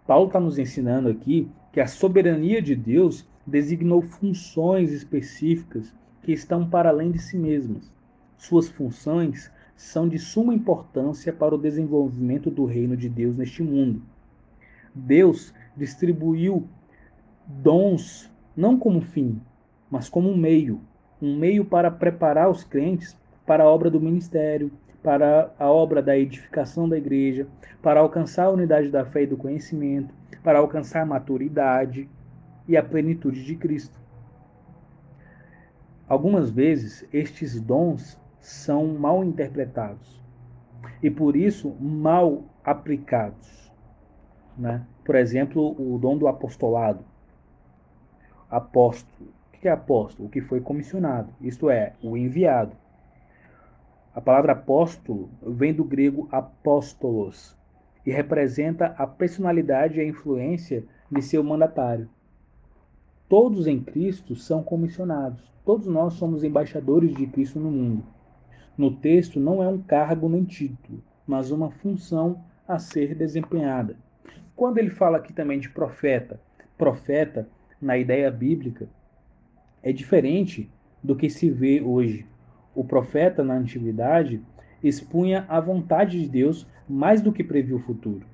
Paulo 0.07 0.27
está 0.27 0.39
nos 0.39 0.59
ensinando 0.59 1.09
aqui 1.09 1.51
que 1.73 1.81
a 1.81 1.87
soberania 1.87 2.63
de 2.63 2.75
Deus 2.75 3.27
designou 3.47 4.03
funções 4.03 4.93
específicas 4.93 5.95
que 6.23 6.33
estão 6.33 6.69
para 6.69 6.89
além 6.89 7.11
de 7.11 7.19
si 7.19 7.39
mesmas. 7.39 7.93
Suas 8.37 8.69
funções 8.69 9.51
são 9.77 10.09
de 10.09 10.19
suma 10.19 10.55
importância 10.55 11.33
para 11.33 11.55
o 11.55 11.59
desenvolvimento 11.59 12.51
do 12.51 12.65
reino 12.65 12.97
de 12.97 13.09
Deus 13.09 13.37
neste 13.37 13.63
mundo. 13.63 14.03
Deus 14.95 15.53
distribuiu 15.77 16.67
dons 17.47 18.31
não 18.57 18.79
como 18.79 19.01
fim, 19.01 19.41
mas 19.91 20.09
como 20.09 20.31
um 20.31 20.37
meio, 20.37 20.81
um 21.21 21.37
meio 21.37 21.65
para 21.65 21.91
preparar 21.91 22.51
os 22.51 22.65
crentes 22.65 23.17
para 23.45 23.65
a 23.65 23.69
obra 23.69 23.91
do 23.91 24.01
ministério, 24.01 24.73
para 25.07 25.55
a 25.57 25.71
obra 25.71 26.03
da 26.03 26.19
edificação 26.19 26.89
da 26.89 26.99
igreja, 26.99 27.47
para 27.81 28.01
alcançar 28.01 28.47
a 28.47 28.51
unidade 28.51 28.91
da 28.91 29.05
fé 29.05 29.23
e 29.23 29.27
do 29.29 29.37
conhecimento, 29.37 30.13
para 30.43 30.59
alcançar 30.59 31.03
a 31.03 31.07
maturidade 31.07 32.11
e 32.67 32.77
a 32.77 32.83
plenitude 32.83 33.45
de 33.45 33.55
Cristo. 33.55 33.97
Algumas 36.09 36.51
vezes 36.51 37.07
estes 37.13 37.61
dons 37.61 38.21
são 38.41 38.99
mal 38.99 39.23
interpretados 39.23 40.21
e 41.01 41.09
por 41.09 41.37
isso 41.37 41.71
mal 41.81 42.43
aplicados. 42.65 43.73
Né? 44.59 44.85
Por 45.05 45.15
exemplo, 45.15 45.77
o 45.79 45.99
dom 45.99 46.19
do 46.19 46.27
apostolado. 46.27 47.05
Apóstolo. 48.51 49.31
O 49.47 49.53
que 49.53 49.69
é 49.69 49.71
apóstolo? 49.71 50.27
O 50.27 50.31
que 50.33 50.41
foi 50.41 50.61
comissionado, 50.61 51.33
isto 51.41 51.71
é, 51.71 51.93
o 52.03 52.17
enviado. 52.17 52.77
A 54.17 54.21
palavra 54.23 54.55
apóstolo 54.55 55.29
vem 55.47 55.75
do 55.75 55.85
grego 55.85 56.27
apóstolos 56.33 57.55
e 58.07 58.11
representa 58.11 58.95
a 58.97 59.07
personalidade 59.07 59.99
e 59.99 60.01
a 60.01 60.07
influência 60.07 60.87
de 61.13 61.21
seu 61.21 61.45
mandatário. 61.45 62.09
Todos 63.29 63.67
em 63.67 63.79
Cristo 63.79 64.35
são 64.35 64.63
comissionados. 64.63 65.53
Todos 65.67 65.87
nós 65.87 66.15
somos 66.15 66.43
embaixadores 66.43 67.15
de 67.15 67.27
Cristo 67.27 67.61
no 67.61 67.71
mundo. 67.71 68.05
No 68.79 68.91
texto 68.91 69.39
não 69.39 69.63
é 69.63 69.69
um 69.69 69.83
cargo 69.83 70.31
nem 70.31 70.45
título, 70.45 71.03
mas 71.27 71.51
uma 71.51 71.71
função 71.71 72.43
a 72.67 72.79
ser 72.79 73.15
desempenhada. 73.15 73.99
Quando 74.57 74.79
ele 74.79 74.89
fala 74.89 75.19
aqui 75.19 75.35
também 75.35 75.61
de 75.61 75.69
profeta, 75.69 76.41
profeta, 76.79 77.47
na 77.79 77.99
ideia 77.99 78.31
bíblica, 78.31 78.89
é 79.83 79.93
diferente 79.93 80.71
do 81.05 81.15
que 81.15 81.29
se 81.29 81.51
vê 81.51 81.83
hoje 81.83 82.25
o 82.77 82.85
profeta 82.85 83.43
na 83.43 83.55
antiguidade 83.55 84.41
expunha 84.85 85.47
a 85.49 85.59
vontade 85.59 86.21
de 86.21 86.29
Deus 86.29 86.67
mais 86.89 87.23
do 87.23 87.33
que 87.33 87.43
previu 87.43 87.79
o 87.79 87.81
futuro. 87.81 88.25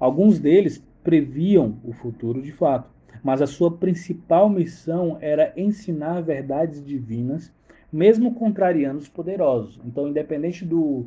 Alguns 0.00 0.38
deles 0.38 0.84
previam 1.04 1.78
o 1.84 1.92
futuro 1.92 2.42
de 2.42 2.50
fato, 2.50 2.90
mas 3.22 3.40
a 3.40 3.46
sua 3.46 3.70
principal 3.70 4.48
missão 4.48 5.18
era 5.20 5.52
ensinar 5.56 6.22
verdades 6.22 6.84
divinas, 6.84 7.52
mesmo 7.92 8.34
contrariando 8.34 8.98
os 8.98 9.08
poderosos. 9.08 9.80
Então, 9.84 10.08
independente 10.08 10.64
do, 10.64 11.06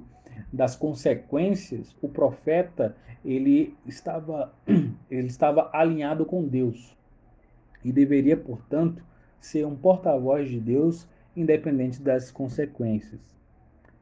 das 0.54 0.76
consequências, 0.76 1.96
o 2.02 2.08
profeta 2.08 2.96
ele 3.26 3.76
estava 3.86 4.54
ele 5.12 5.28
estava 5.28 5.70
alinhado 5.74 6.26
com 6.26 6.48
Deus 6.48 6.96
e 7.84 7.92
deveria, 7.92 8.38
portanto, 8.38 9.04
ser 9.40 9.66
um 9.66 9.76
porta-voz 9.76 10.50
de 10.50 10.60
Deus 10.60 11.08
independente 11.36 12.02
das 12.02 12.32
consequências. 12.32 13.20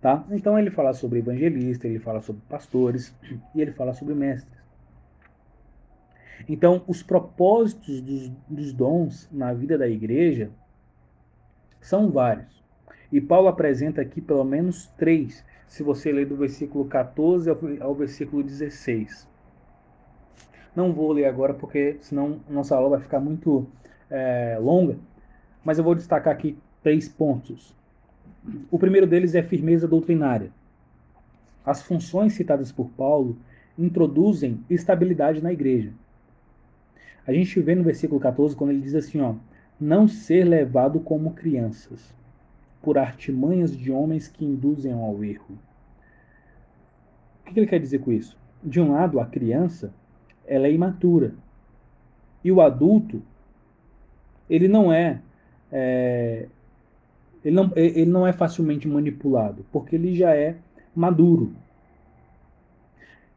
Tá? 0.01 0.23
Então 0.29 0.57
ele 0.57 0.69
fala 0.69 0.93
sobre 0.93 1.19
evangelista, 1.19 1.87
ele 1.87 1.99
fala 1.99 2.21
sobre 2.21 2.41
pastores 2.47 3.13
e 3.55 3.61
ele 3.61 3.71
fala 3.71 3.93
sobre 3.93 4.13
mestres. 4.13 4.57
Então, 6.47 6.83
os 6.87 7.01
propósitos 7.01 7.99
dos, 8.01 8.29
dos 8.47 8.73
dons 8.73 9.27
na 9.31 9.53
vida 9.53 9.77
da 9.77 9.87
igreja 9.87 10.51
são 11.81 12.11
vários. 12.11 12.63
E 13.11 13.19
Paulo 13.19 13.47
apresenta 13.47 14.01
aqui 14.01 14.21
pelo 14.21 14.43
menos 14.43 14.87
três, 14.97 15.43
se 15.67 15.81
você 15.83 16.11
ler 16.11 16.27
do 16.27 16.35
versículo 16.35 16.85
14 16.85 17.49
ao 17.79 17.95
versículo 17.95 18.43
16. 18.43 19.27
Não 20.75 20.93
vou 20.93 21.11
ler 21.11 21.25
agora 21.25 21.53
porque 21.53 21.97
senão 22.01 22.39
nossa 22.49 22.75
aula 22.75 22.97
vai 22.97 22.99
ficar 23.01 23.19
muito 23.19 23.67
é, 24.09 24.57
longa, 24.59 24.97
mas 25.63 25.77
eu 25.77 25.83
vou 25.83 25.95
destacar 25.95 26.33
aqui 26.33 26.57
três 26.83 27.07
pontos. 27.07 27.75
O 28.71 28.79
primeiro 28.79 29.07
deles 29.07 29.35
é 29.35 29.43
firmeza 29.43 29.87
doutrinária. 29.87 30.51
As 31.65 31.81
funções 31.81 32.33
citadas 32.33 32.71
por 32.71 32.89
Paulo 32.91 33.37
introduzem 33.77 34.63
estabilidade 34.69 35.41
na 35.41 35.51
igreja. 35.51 35.91
A 37.27 37.33
gente 37.33 37.59
vê 37.59 37.75
no 37.75 37.83
versículo 37.83 38.19
14 38.21 38.55
quando 38.55 38.69
ele 38.71 38.81
diz 38.81 38.95
assim, 38.95 39.19
ó, 39.19 39.35
não 39.79 40.07
ser 40.07 40.45
levado 40.45 40.99
como 41.01 41.33
crianças, 41.33 42.13
por 42.81 42.97
artimanhas 42.97 43.75
de 43.75 43.91
homens 43.91 44.27
que 44.27 44.45
induzem 44.45 44.93
ao 44.93 45.23
erro. 45.23 45.57
O 47.45 47.53
que 47.53 47.59
ele 47.59 47.67
quer 47.67 47.79
dizer 47.79 47.99
com 47.99 48.11
isso? 48.11 48.37
De 48.63 48.79
um 48.79 48.93
lado, 48.93 49.19
a 49.19 49.25
criança, 49.25 49.93
ela 50.45 50.67
é 50.67 50.71
imatura. 50.71 51.33
E 52.43 52.51
o 52.51 52.61
adulto, 52.61 53.21
ele 54.49 54.69
não 54.69 54.91
é, 54.91 55.19
é 55.69 56.47
ele 57.43 57.55
não, 57.55 57.71
ele 57.75 58.05
não 58.05 58.27
é 58.27 58.33
facilmente 58.33 58.87
manipulado, 58.87 59.65
porque 59.71 59.95
ele 59.95 60.15
já 60.15 60.35
é 60.35 60.55
maduro. 60.95 61.53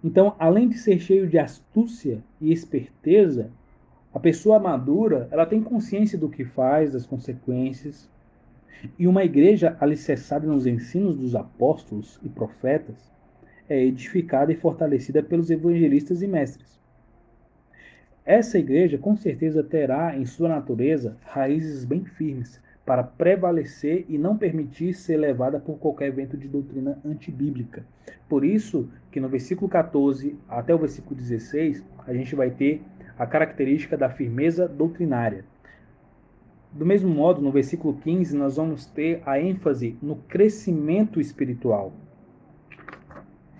Então, 0.03 0.35
além 0.39 0.69
de 0.69 0.79
ser 0.79 0.99
cheio 0.99 1.27
de 1.29 1.39
astúcia 1.39 2.23
e 2.41 2.53
esperteza, 2.53 3.51
a 4.13 4.19
pessoa 4.19 4.59
madura, 4.59 5.29
ela 5.31 5.47
tem 5.47 5.63
consciência 5.63 6.19
do 6.19 6.29
que 6.29 6.45
faz, 6.45 6.93
das 6.93 7.07
consequências. 7.07 8.09
E 8.99 9.07
uma 9.07 9.23
igreja 9.23 9.77
alicerçada 9.79 10.47
nos 10.47 10.67
ensinos 10.67 11.17
dos 11.17 11.37
apóstolos 11.37 12.19
e 12.23 12.29
profetas 12.29 13.11
é 13.69 13.85
edificada 13.85 14.51
e 14.51 14.57
fortalecida 14.57 15.23
pelos 15.23 15.51
evangelistas 15.51 16.23
e 16.23 16.27
mestres. 16.27 16.81
Essa 18.25 18.59
igreja 18.59 18.99
com 18.99 19.17
certeza 19.17 19.63
terá 19.63 20.17
em 20.17 20.25
sua 20.25 20.49
natureza 20.49 21.17
raízes 21.23 21.85
bem 21.85 22.05
firmes, 22.05 22.61
para 22.85 23.05
prevalecer 23.05 24.05
e 24.09 24.19
não 24.19 24.37
permitir 24.37 24.95
ser 24.95 25.17
levada 25.17 25.61
por 25.61 25.79
qualquer 25.79 26.11
vento 26.11 26.37
de 26.37 26.49
doutrina 26.49 26.99
antibíblica. 27.05 27.85
Por 28.29 28.45
isso 28.45 28.89
que 29.11 29.21
no 29.21 29.29
versículo 29.29 29.69
14 29.69 30.37
até 30.49 30.75
o 30.75 30.79
versículo 30.79 31.15
16, 31.15 31.85
a 32.07 32.13
gente 32.13 32.35
vai 32.35 32.51
ter 32.51 32.83
a 33.19 33.27
característica 33.27 33.97
da 33.97 34.09
firmeza 34.09 34.67
doutrinária. 34.67 35.45
Do 36.73 36.87
mesmo 36.87 37.11
modo, 37.13 37.43
no 37.43 37.51
versículo 37.51 37.95
15, 37.95 38.37
nós 38.37 38.57
vamos 38.57 38.87
ter 38.87 39.23
a 39.27 39.41
ênfase 39.41 39.97
no 40.01 40.17
crescimento 40.17 41.21
espiritual. 41.21 41.93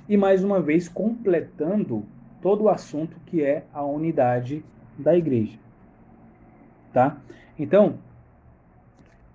E 0.09 0.17
mais 0.17 0.43
uma 0.43 0.61
vez 0.61 0.89
completando 0.89 2.05
todo 2.41 2.65
o 2.65 2.69
assunto 2.69 3.17
que 3.27 3.43
é 3.43 3.65
a 3.73 3.85
unidade 3.85 4.65
da 4.99 5.17
igreja. 5.17 5.59
Tá? 6.93 7.21
Então, 7.59 7.99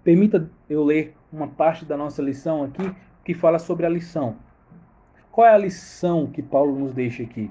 Permita 0.05 0.47
eu 0.69 0.83
ler 0.83 1.15
uma 1.33 1.47
parte 1.47 1.83
da 1.83 1.97
nossa 1.97 2.21
lição 2.21 2.63
aqui 2.63 2.95
que 3.23 3.33
fala 3.33 3.57
sobre 3.57 3.87
a 3.87 3.89
lição. 3.89 4.35
Qual 5.31 5.47
é 5.47 5.49
a 5.49 5.57
lição 5.57 6.27
que 6.27 6.43
Paulo 6.43 6.77
nos 6.77 6.93
deixa 6.93 7.23
aqui? 7.23 7.49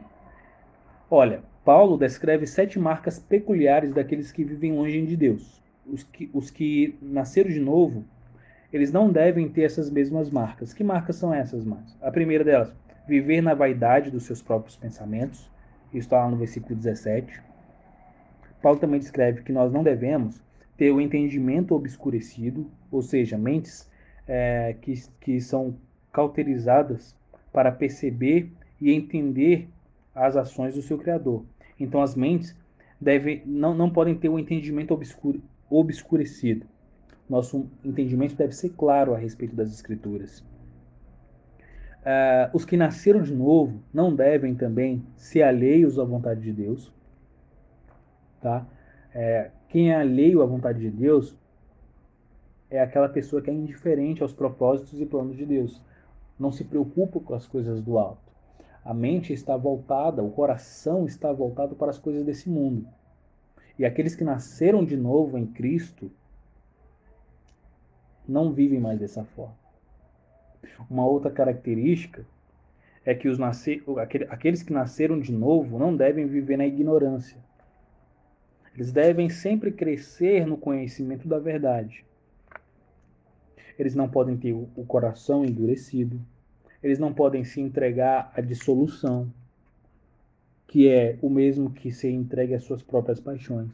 Olha, 1.10 1.42
Paulo 1.64 1.98
descreve 1.98 2.46
sete 2.46 2.78
marcas 2.78 3.18
peculiares 3.18 3.92
daqueles 3.92 4.30
que 4.30 4.44
vivem 4.44 4.72
longe 4.72 5.04
de 5.04 5.16
Deus. 5.16 5.60
Os 5.84 6.04
que, 6.04 6.30
os 6.32 6.48
que 6.48 6.96
nasceram 7.02 7.50
de 7.50 7.58
novo, 7.58 8.04
eles 8.72 8.92
não 8.92 9.10
devem 9.10 9.48
ter 9.48 9.62
essas 9.62 9.90
mesmas 9.90 10.30
marcas. 10.30 10.72
Que 10.72 10.84
marcas 10.84 11.16
são 11.16 11.34
essas, 11.34 11.64
mais? 11.64 11.98
A 12.00 12.12
primeira 12.12 12.44
delas, 12.44 12.72
viver 13.08 13.40
na 13.40 13.54
vaidade 13.54 14.12
dos 14.12 14.22
seus 14.22 14.40
próprios 14.40 14.76
pensamentos. 14.76 15.50
Isso 15.88 16.06
está 16.06 16.18
lá 16.18 16.30
no 16.30 16.36
versículo 16.36 16.76
17. 16.76 17.42
Paulo 18.62 18.78
também 18.78 19.00
descreve 19.00 19.42
que 19.42 19.52
nós 19.52 19.72
não 19.72 19.82
devemos 19.82 20.40
ter 20.76 20.90
o 20.90 21.00
entendimento 21.00 21.74
obscurecido, 21.74 22.70
ou 22.90 23.02
seja, 23.02 23.38
mentes 23.38 23.88
é, 24.26 24.74
que, 24.80 24.94
que 25.20 25.40
são 25.40 25.76
cauterizadas 26.12 27.14
para 27.52 27.70
perceber 27.70 28.50
e 28.80 28.92
entender 28.92 29.68
as 30.14 30.36
ações 30.36 30.74
do 30.74 30.82
seu 30.82 30.98
Criador. 30.98 31.44
Então, 31.78 32.00
as 32.02 32.14
mentes 32.14 32.56
devem, 33.00 33.42
não, 33.44 33.74
não 33.74 33.90
podem 33.90 34.14
ter 34.14 34.28
o 34.28 34.34
um 34.34 34.38
entendimento 34.38 34.92
obscure, 34.92 35.42
obscurecido. 35.68 36.66
Nosso 37.28 37.68
entendimento 37.84 38.34
deve 38.34 38.54
ser 38.54 38.70
claro 38.70 39.14
a 39.14 39.18
respeito 39.18 39.56
das 39.56 39.72
Escrituras. 39.72 40.44
Uh, 42.00 42.52
os 42.52 42.66
que 42.66 42.76
nasceram 42.76 43.22
de 43.22 43.32
novo 43.32 43.82
não 43.92 44.14
devem 44.14 44.54
também 44.54 45.02
ser 45.16 45.42
alheios 45.42 45.98
à 45.98 46.04
vontade 46.04 46.42
de 46.42 46.52
Deus. 46.52 46.92
Tá? 48.42 48.66
É, 49.14 49.50
quem 49.74 49.90
é 49.90 49.96
alheio 49.96 50.40
à 50.40 50.46
vontade 50.46 50.78
de 50.78 50.88
Deus 50.88 51.36
é 52.70 52.80
aquela 52.80 53.08
pessoa 53.08 53.42
que 53.42 53.50
é 53.50 53.52
indiferente 53.52 54.22
aos 54.22 54.32
propósitos 54.32 55.00
e 55.00 55.04
planos 55.04 55.36
de 55.36 55.44
Deus. 55.44 55.82
Não 56.38 56.52
se 56.52 56.62
preocupa 56.62 57.18
com 57.18 57.34
as 57.34 57.44
coisas 57.44 57.82
do 57.82 57.98
alto. 57.98 58.32
A 58.84 58.94
mente 58.94 59.32
está 59.32 59.56
voltada, 59.56 60.22
o 60.22 60.30
coração 60.30 61.06
está 61.06 61.32
voltado 61.32 61.74
para 61.74 61.90
as 61.90 61.98
coisas 61.98 62.24
desse 62.24 62.48
mundo. 62.48 62.86
E 63.76 63.84
aqueles 63.84 64.14
que 64.14 64.22
nasceram 64.22 64.84
de 64.84 64.96
novo 64.96 65.36
em 65.36 65.44
Cristo 65.44 66.08
não 68.28 68.52
vivem 68.52 68.78
mais 68.78 69.00
dessa 69.00 69.24
forma. 69.24 69.58
Uma 70.88 71.04
outra 71.04 71.32
característica 71.32 72.24
é 73.04 73.12
que 73.12 73.26
os 73.26 73.40
aqueles 74.30 74.62
que 74.62 74.72
nasceram 74.72 75.18
de 75.18 75.32
novo 75.32 75.80
não 75.80 75.96
devem 75.96 76.28
viver 76.28 76.58
na 76.58 76.64
ignorância. 76.64 77.42
Eles 78.74 78.90
devem 78.90 79.30
sempre 79.30 79.70
crescer 79.70 80.46
no 80.46 80.56
conhecimento 80.56 81.28
da 81.28 81.38
verdade. 81.38 82.04
Eles 83.78 83.94
não 83.94 84.08
podem 84.08 84.36
ter 84.36 84.52
o 84.52 84.84
coração 84.86 85.44
endurecido. 85.44 86.20
Eles 86.82 86.98
não 86.98 87.14
podem 87.14 87.44
se 87.44 87.60
entregar 87.60 88.32
à 88.36 88.40
dissolução, 88.40 89.32
que 90.66 90.88
é 90.88 91.16
o 91.22 91.30
mesmo 91.30 91.70
que 91.70 91.90
se 91.90 92.08
entregue 92.08 92.54
às 92.54 92.64
suas 92.64 92.82
próprias 92.82 93.20
paixões. 93.20 93.70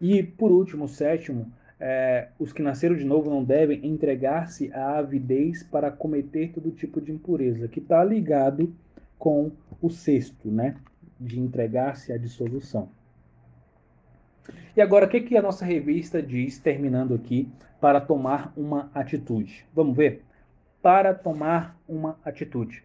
E, 0.00 0.22
por 0.22 0.50
último, 0.50 0.88
sétimo, 0.88 1.52
é, 1.78 2.28
os 2.38 2.52
que 2.52 2.62
nasceram 2.62 2.96
de 2.96 3.04
novo 3.04 3.30
não 3.30 3.44
devem 3.44 3.86
entregar-se 3.86 4.72
à 4.72 4.98
avidez 4.98 5.62
para 5.62 5.90
cometer 5.90 6.52
todo 6.52 6.70
tipo 6.70 7.00
de 7.00 7.12
impureza, 7.12 7.68
que 7.68 7.80
está 7.80 8.02
ligado 8.02 8.74
com 9.18 9.52
o 9.80 9.90
sexto, 9.90 10.50
né? 10.50 10.76
De 11.24 11.40
entregar-se 11.40 12.12
à 12.12 12.18
dissolução. 12.18 12.88
E 14.76 14.80
agora, 14.80 15.06
o 15.06 15.08
que, 15.08 15.22
que 15.22 15.36
a 15.36 15.42
nossa 15.42 15.64
revista 15.64 16.22
diz, 16.22 16.58
terminando 16.58 17.14
aqui, 17.14 17.48
para 17.80 18.00
tomar 18.00 18.52
uma 18.54 18.90
atitude? 18.94 19.64
Vamos 19.74 19.96
ver? 19.96 20.22
Para 20.82 21.14
tomar 21.14 21.78
uma 21.88 22.18
atitude. 22.24 22.84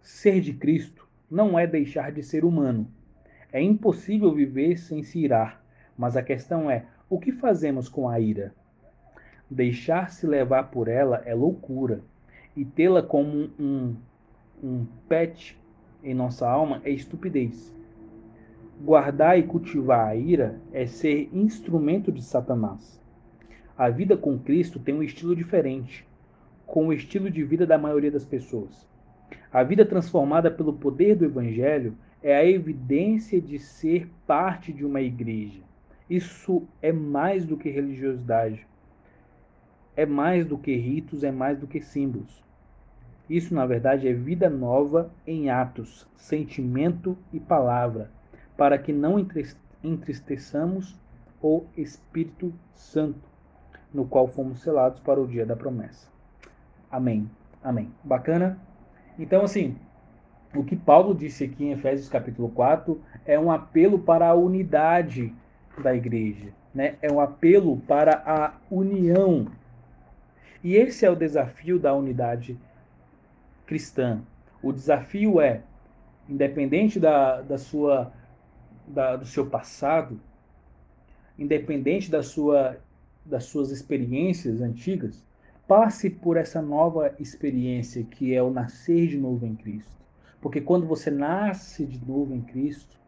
Ser 0.00 0.40
de 0.40 0.52
Cristo 0.52 1.08
não 1.28 1.58
é 1.58 1.66
deixar 1.66 2.12
de 2.12 2.22
ser 2.22 2.44
humano. 2.44 2.86
É 3.52 3.60
impossível 3.60 4.32
viver 4.32 4.78
sem 4.78 5.02
se 5.02 5.18
irar, 5.18 5.62
mas 5.98 6.16
a 6.16 6.22
questão 6.22 6.70
é 6.70 6.84
o 7.10 7.18
que 7.18 7.32
fazemos 7.32 7.88
com 7.88 8.08
a 8.08 8.20
ira? 8.20 8.54
Deixar-se 9.50 10.26
levar 10.26 10.70
por 10.70 10.86
ela 10.86 11.22
é 11.26 11.34
loucura, 11.34 12.00
e 12.56 12.64
tê-la 12.64 13.02
como 13.02 13.50
um, 13.58 13.96
um 14.62 14.86
pet 15.08 15.58
em 16.02 16.14
nossa 16.14 16.48
alma 16.48 16.80
é 16.84 16.90
estupidez. 16.90 17.74
Guardar 18.80 19.38
e 19.38 19.42
cultivar 19.42 20.08
a 20.08 20.16
ira 20.16 20.60
é 20.72 20.86
ser 20.86 21.28
instrumento 21.32 22.10
de 22.10 22.22
Satanás. 22.22 23.00
A 23.76 23.88
vida 23.88 24.16
com 24.16 24.38
Cristo 24.38 24.78
tem 24.78 24.94
um 24.94 25.02
estilo 25.02 25.36
diferente, 25.36 26.06
com 26.66 26.88
o 26.88 26.92
estilo 26.92 27.30
de 27.30 27.44
vida 27.44 27.66
da 27.66 27.78
maioria 27.78 28.10
das 28.10 28.24
pessoas. 28.24 28.88
A 29.52 29.62
vida 29.62 29.84
transformada 29.84 30.50
pelo 30.50 30.72
poder 30.72 31.16
do 31.16 31.24
Evangelho 31.24 31.96
é 32.22 32.36
a 32.36 32.44
evidência 32.44 33.40
de 33.40 33.58
ser 33.58 34.08
parte 34.26 34.72
de 34.72 34.84
uma 34.84 35.00
igreja 35.00 35.62
isso 36.12 36.68
é 36.82 36.92
mais 36.92 37.46
do 37.46 37.56
que 37.56 37.70
religiosidade. 37.70 38.66
É 39.96 40.04
mais 40.04 40.44
do 40.44 40.58
que 40.58 40.76
ritos, 40.76 41.24
é 41.24 41.30
mais 41.30 41.58
do 41.58 41.66
que 41.66 41.80
símbolos. 41.80 42.44
Isso, 43.28 43.54
na 43.54 43.64
verdade, 43.64 44.08
é 44.08 44.12
vida 44.12 44.50
nova 44.50 45.10
em 45.26 45.48
atos, 45.48 46.06
sentimento 46.16 47.16
e 47.32 47.40
palavra, 47.40 48.10
para 48.56 48.76
que 48.76 48.92
não 48.92 49.16
entristeçamos 49.82 51.00
o 51.40 51.64
Espírito 51.76 52.52
Santo, 52.74 53.28
no 53.92 54.04
qual 54.06 54.28
fomos 54.28 54.60
selados 54.60 55.00
para 55.00 55.20
o 55.20 55.26
dia 55.26 55.46
da 55.46 55.56
promessa. 55.56 56.08
Amém. 56.90 57.28
Amém. 57.62 57.90
Bacana? 58.04 58.58
Então, 59.18 59.42
assim, 59.42 59.76
o 60.54 60.62
que 60.62 60.76
Paulo 60.76 61.14
disse 61.14 61.44
aqui 61.44 61.64
em 61.64 61.72
Efésios 61.72 62.08
capítulo 62.08 62.48
4 62.50 63.00
é 63.24 63.38
um 63.38 63.50
apelo 63.50 63.98
para 63.98 64.28
a 64.28 64.34
unidade 64.34 65.34
da 65.82 65.94
igreja, 65.94 66.52
né? 66.74 66.96
É 67.00 67.10
um 67.10 67.20
apelo 67.20 67.78
para 67.88 68.22
a 68.26 68.54
união. 68.70 69.46
E 70.62 70.76
esse 70.76 71.06
é 71.06 71.10
o 71.10 71.16
desafio 71.16 71.78
da 71.78 71.94
unidade 71.94 72.58
cristã. 73.66 74.20
O 74.62 74.72
desafio 74.72 75.40
é, 75.40 75.62
independente 76.28 77.00
da, 77.00 77.40
da 77.40 77.58
sua, 77.58 78.12
da, 78.86 79.16
do 79.16 79.26
seu 79.26 79.46
passado, 79.46 80.20
independente 81.38 82.10
da 82.10 82.22
sua, 82.22 82.78
das 83.24 83.44
suas 83.44 83.70
experiências 83.70 84.60
antigas, 84.60 85.24
passe 85.66 86.10
por 86.10 86.36
essa 86.36 86.60
nova 86.60 87.14
experiência 87.18 88.04
que 88.04 88.34
é 88.34 88.42
o 88.42 88.50
nascer 88.50 89.08
de 89.08 89.16
novo 89.16 89.46
em 89.46 89.54
Cristo. 89.54 89.90
Porque 90.40 90.60
quando 90.60 90.86
você 90.86 91.10
nasce 91.10 91.86
de 91.86 92.04
novo 92.04 92.34
em 92.34 92.40
Cristo, 92.40 92.98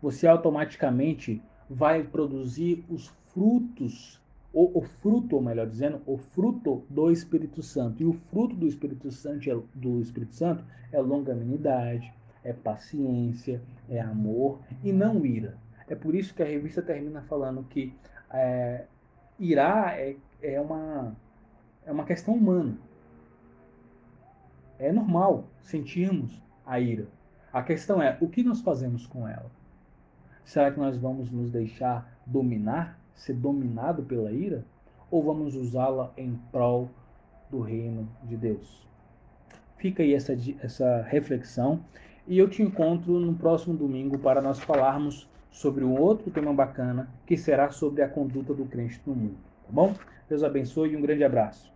você 0.00 0.26
automaticamente 0.26 1.42
vai 1.68 2.02
produzir 2.02 2.84
os 2.88 3.12
frutos, 3.32 4.20
ou 4.52 4.76
o 4.76 4.82
fruto, 4.82 5.36
ou 5.36 5.42
melhor 5.42 5.66
dizendo, 5.66 6.00
o 6.06 6.16
fruto 6.16 6.84
do 6.88 7.10
Espírito 7.10 7.62
Santo. 7.62 8.02
E 8.02 8.06
o 8.06 8.12
fruto 8.12 8.56
do 8.56 8.66
Espírito 8.66 9.10
Santo 9.10 9.48
é, 9.50 9.58
do 9.74 10.00
Espírito 10.00 10.34
Santo 10.34 10.64
é 10.92 11.00
longanimidade, 11.00 12.12
é 12.42 12.52
paciência, 12.52 13.62
é 13.88 14.00
amor 14.00 14.58
e 14.82 14.92
não 14.92 15.24
ira. 15.24 15.56
É 15.88 15.94
por 15.94 16.14
isso 16.14 16.34
que 16.34 16.42
a 16.42 16.46
revista 16.46 16.82
termina 16.82 17.22
falando 17.22 17.64
que 17.64 17.92
é, 18.32 18.84
irá 19.38 19.94
é, 19.98 20.16
é, 20.42 20.60
uma, 20.60 21.16
é 21.84 21.92
uma 21.92 22.04
questão 22.04 22.34
humana. 22.34 22.76
É 24.78 24.92
normal 24.92 25.44
sentirmos 25.62 26.42
a 26.64 26.78
ira. 26.78 27.06
A 27.52 27.62
questão 27.62 28.00
é 28.00 28.16
o 28.20 28.28
que 28.28 28.42
nós 28.42 28.60
fazemos 28.60 29.06
com 29.06 29.26
ela. 29.26 29.50
Será 30.44 30.70
que 30.70 30.78
nós 30.78 30.96
vamos 30.96 31.30
nos 31.30 31.50
deixar 31.50 32.20
dominar, 32.24 32.99
ser 33.20 33.34
dominado 33.34 34.02
pela 34.02 34.32
ira? 34.32 34.64
Ou 35.10 35.22
vamos 35.22 35.54
usá-la 35.54 36.12
em 36.16 36.38
prol 36.50 36.88
do 37.50 37.60
reino 37.60 38.08
de 38.24 38.36
Deus? 38.36 38.86
Fica 39.76 40.02
aí 40.02 40.14
essa, 40.14 40.36
essa 40.62 41.02
reflexão 41.02 41.80
e 42.26 42.38
eu 42.38 42.48
te 42.48 42.62
encontro 42.62 43.18
no 43.18 43.34
próximo 43.34 43.76
domingo 43.76 44.18
para 44.18 44.40
nós 44.40 44.58
falarmos 44.60 45.28
sobre 45.50 45.84
um 45.84 45.98
outro 45.98 46.30
tema 46.30 46.52
bacana 46.52 47.08
que 47.26 47.36
será 47.36 47.70
sobre 47.70 48.02
a 48.02 48.08
conduta 48.08 48.54
do 48.54 48.64
crente 48.64 49.00
no 49.06 49.14
mundo. 49.14 49.36
Tá 49.66 49.72
bom? 49.72 49.94
Deus 50.28 50.42
abençoe 50.42 50.90
e 50.90 50.96
um 50.96 51.02
grande 51.02 51.24
abraço. 51.24 51.72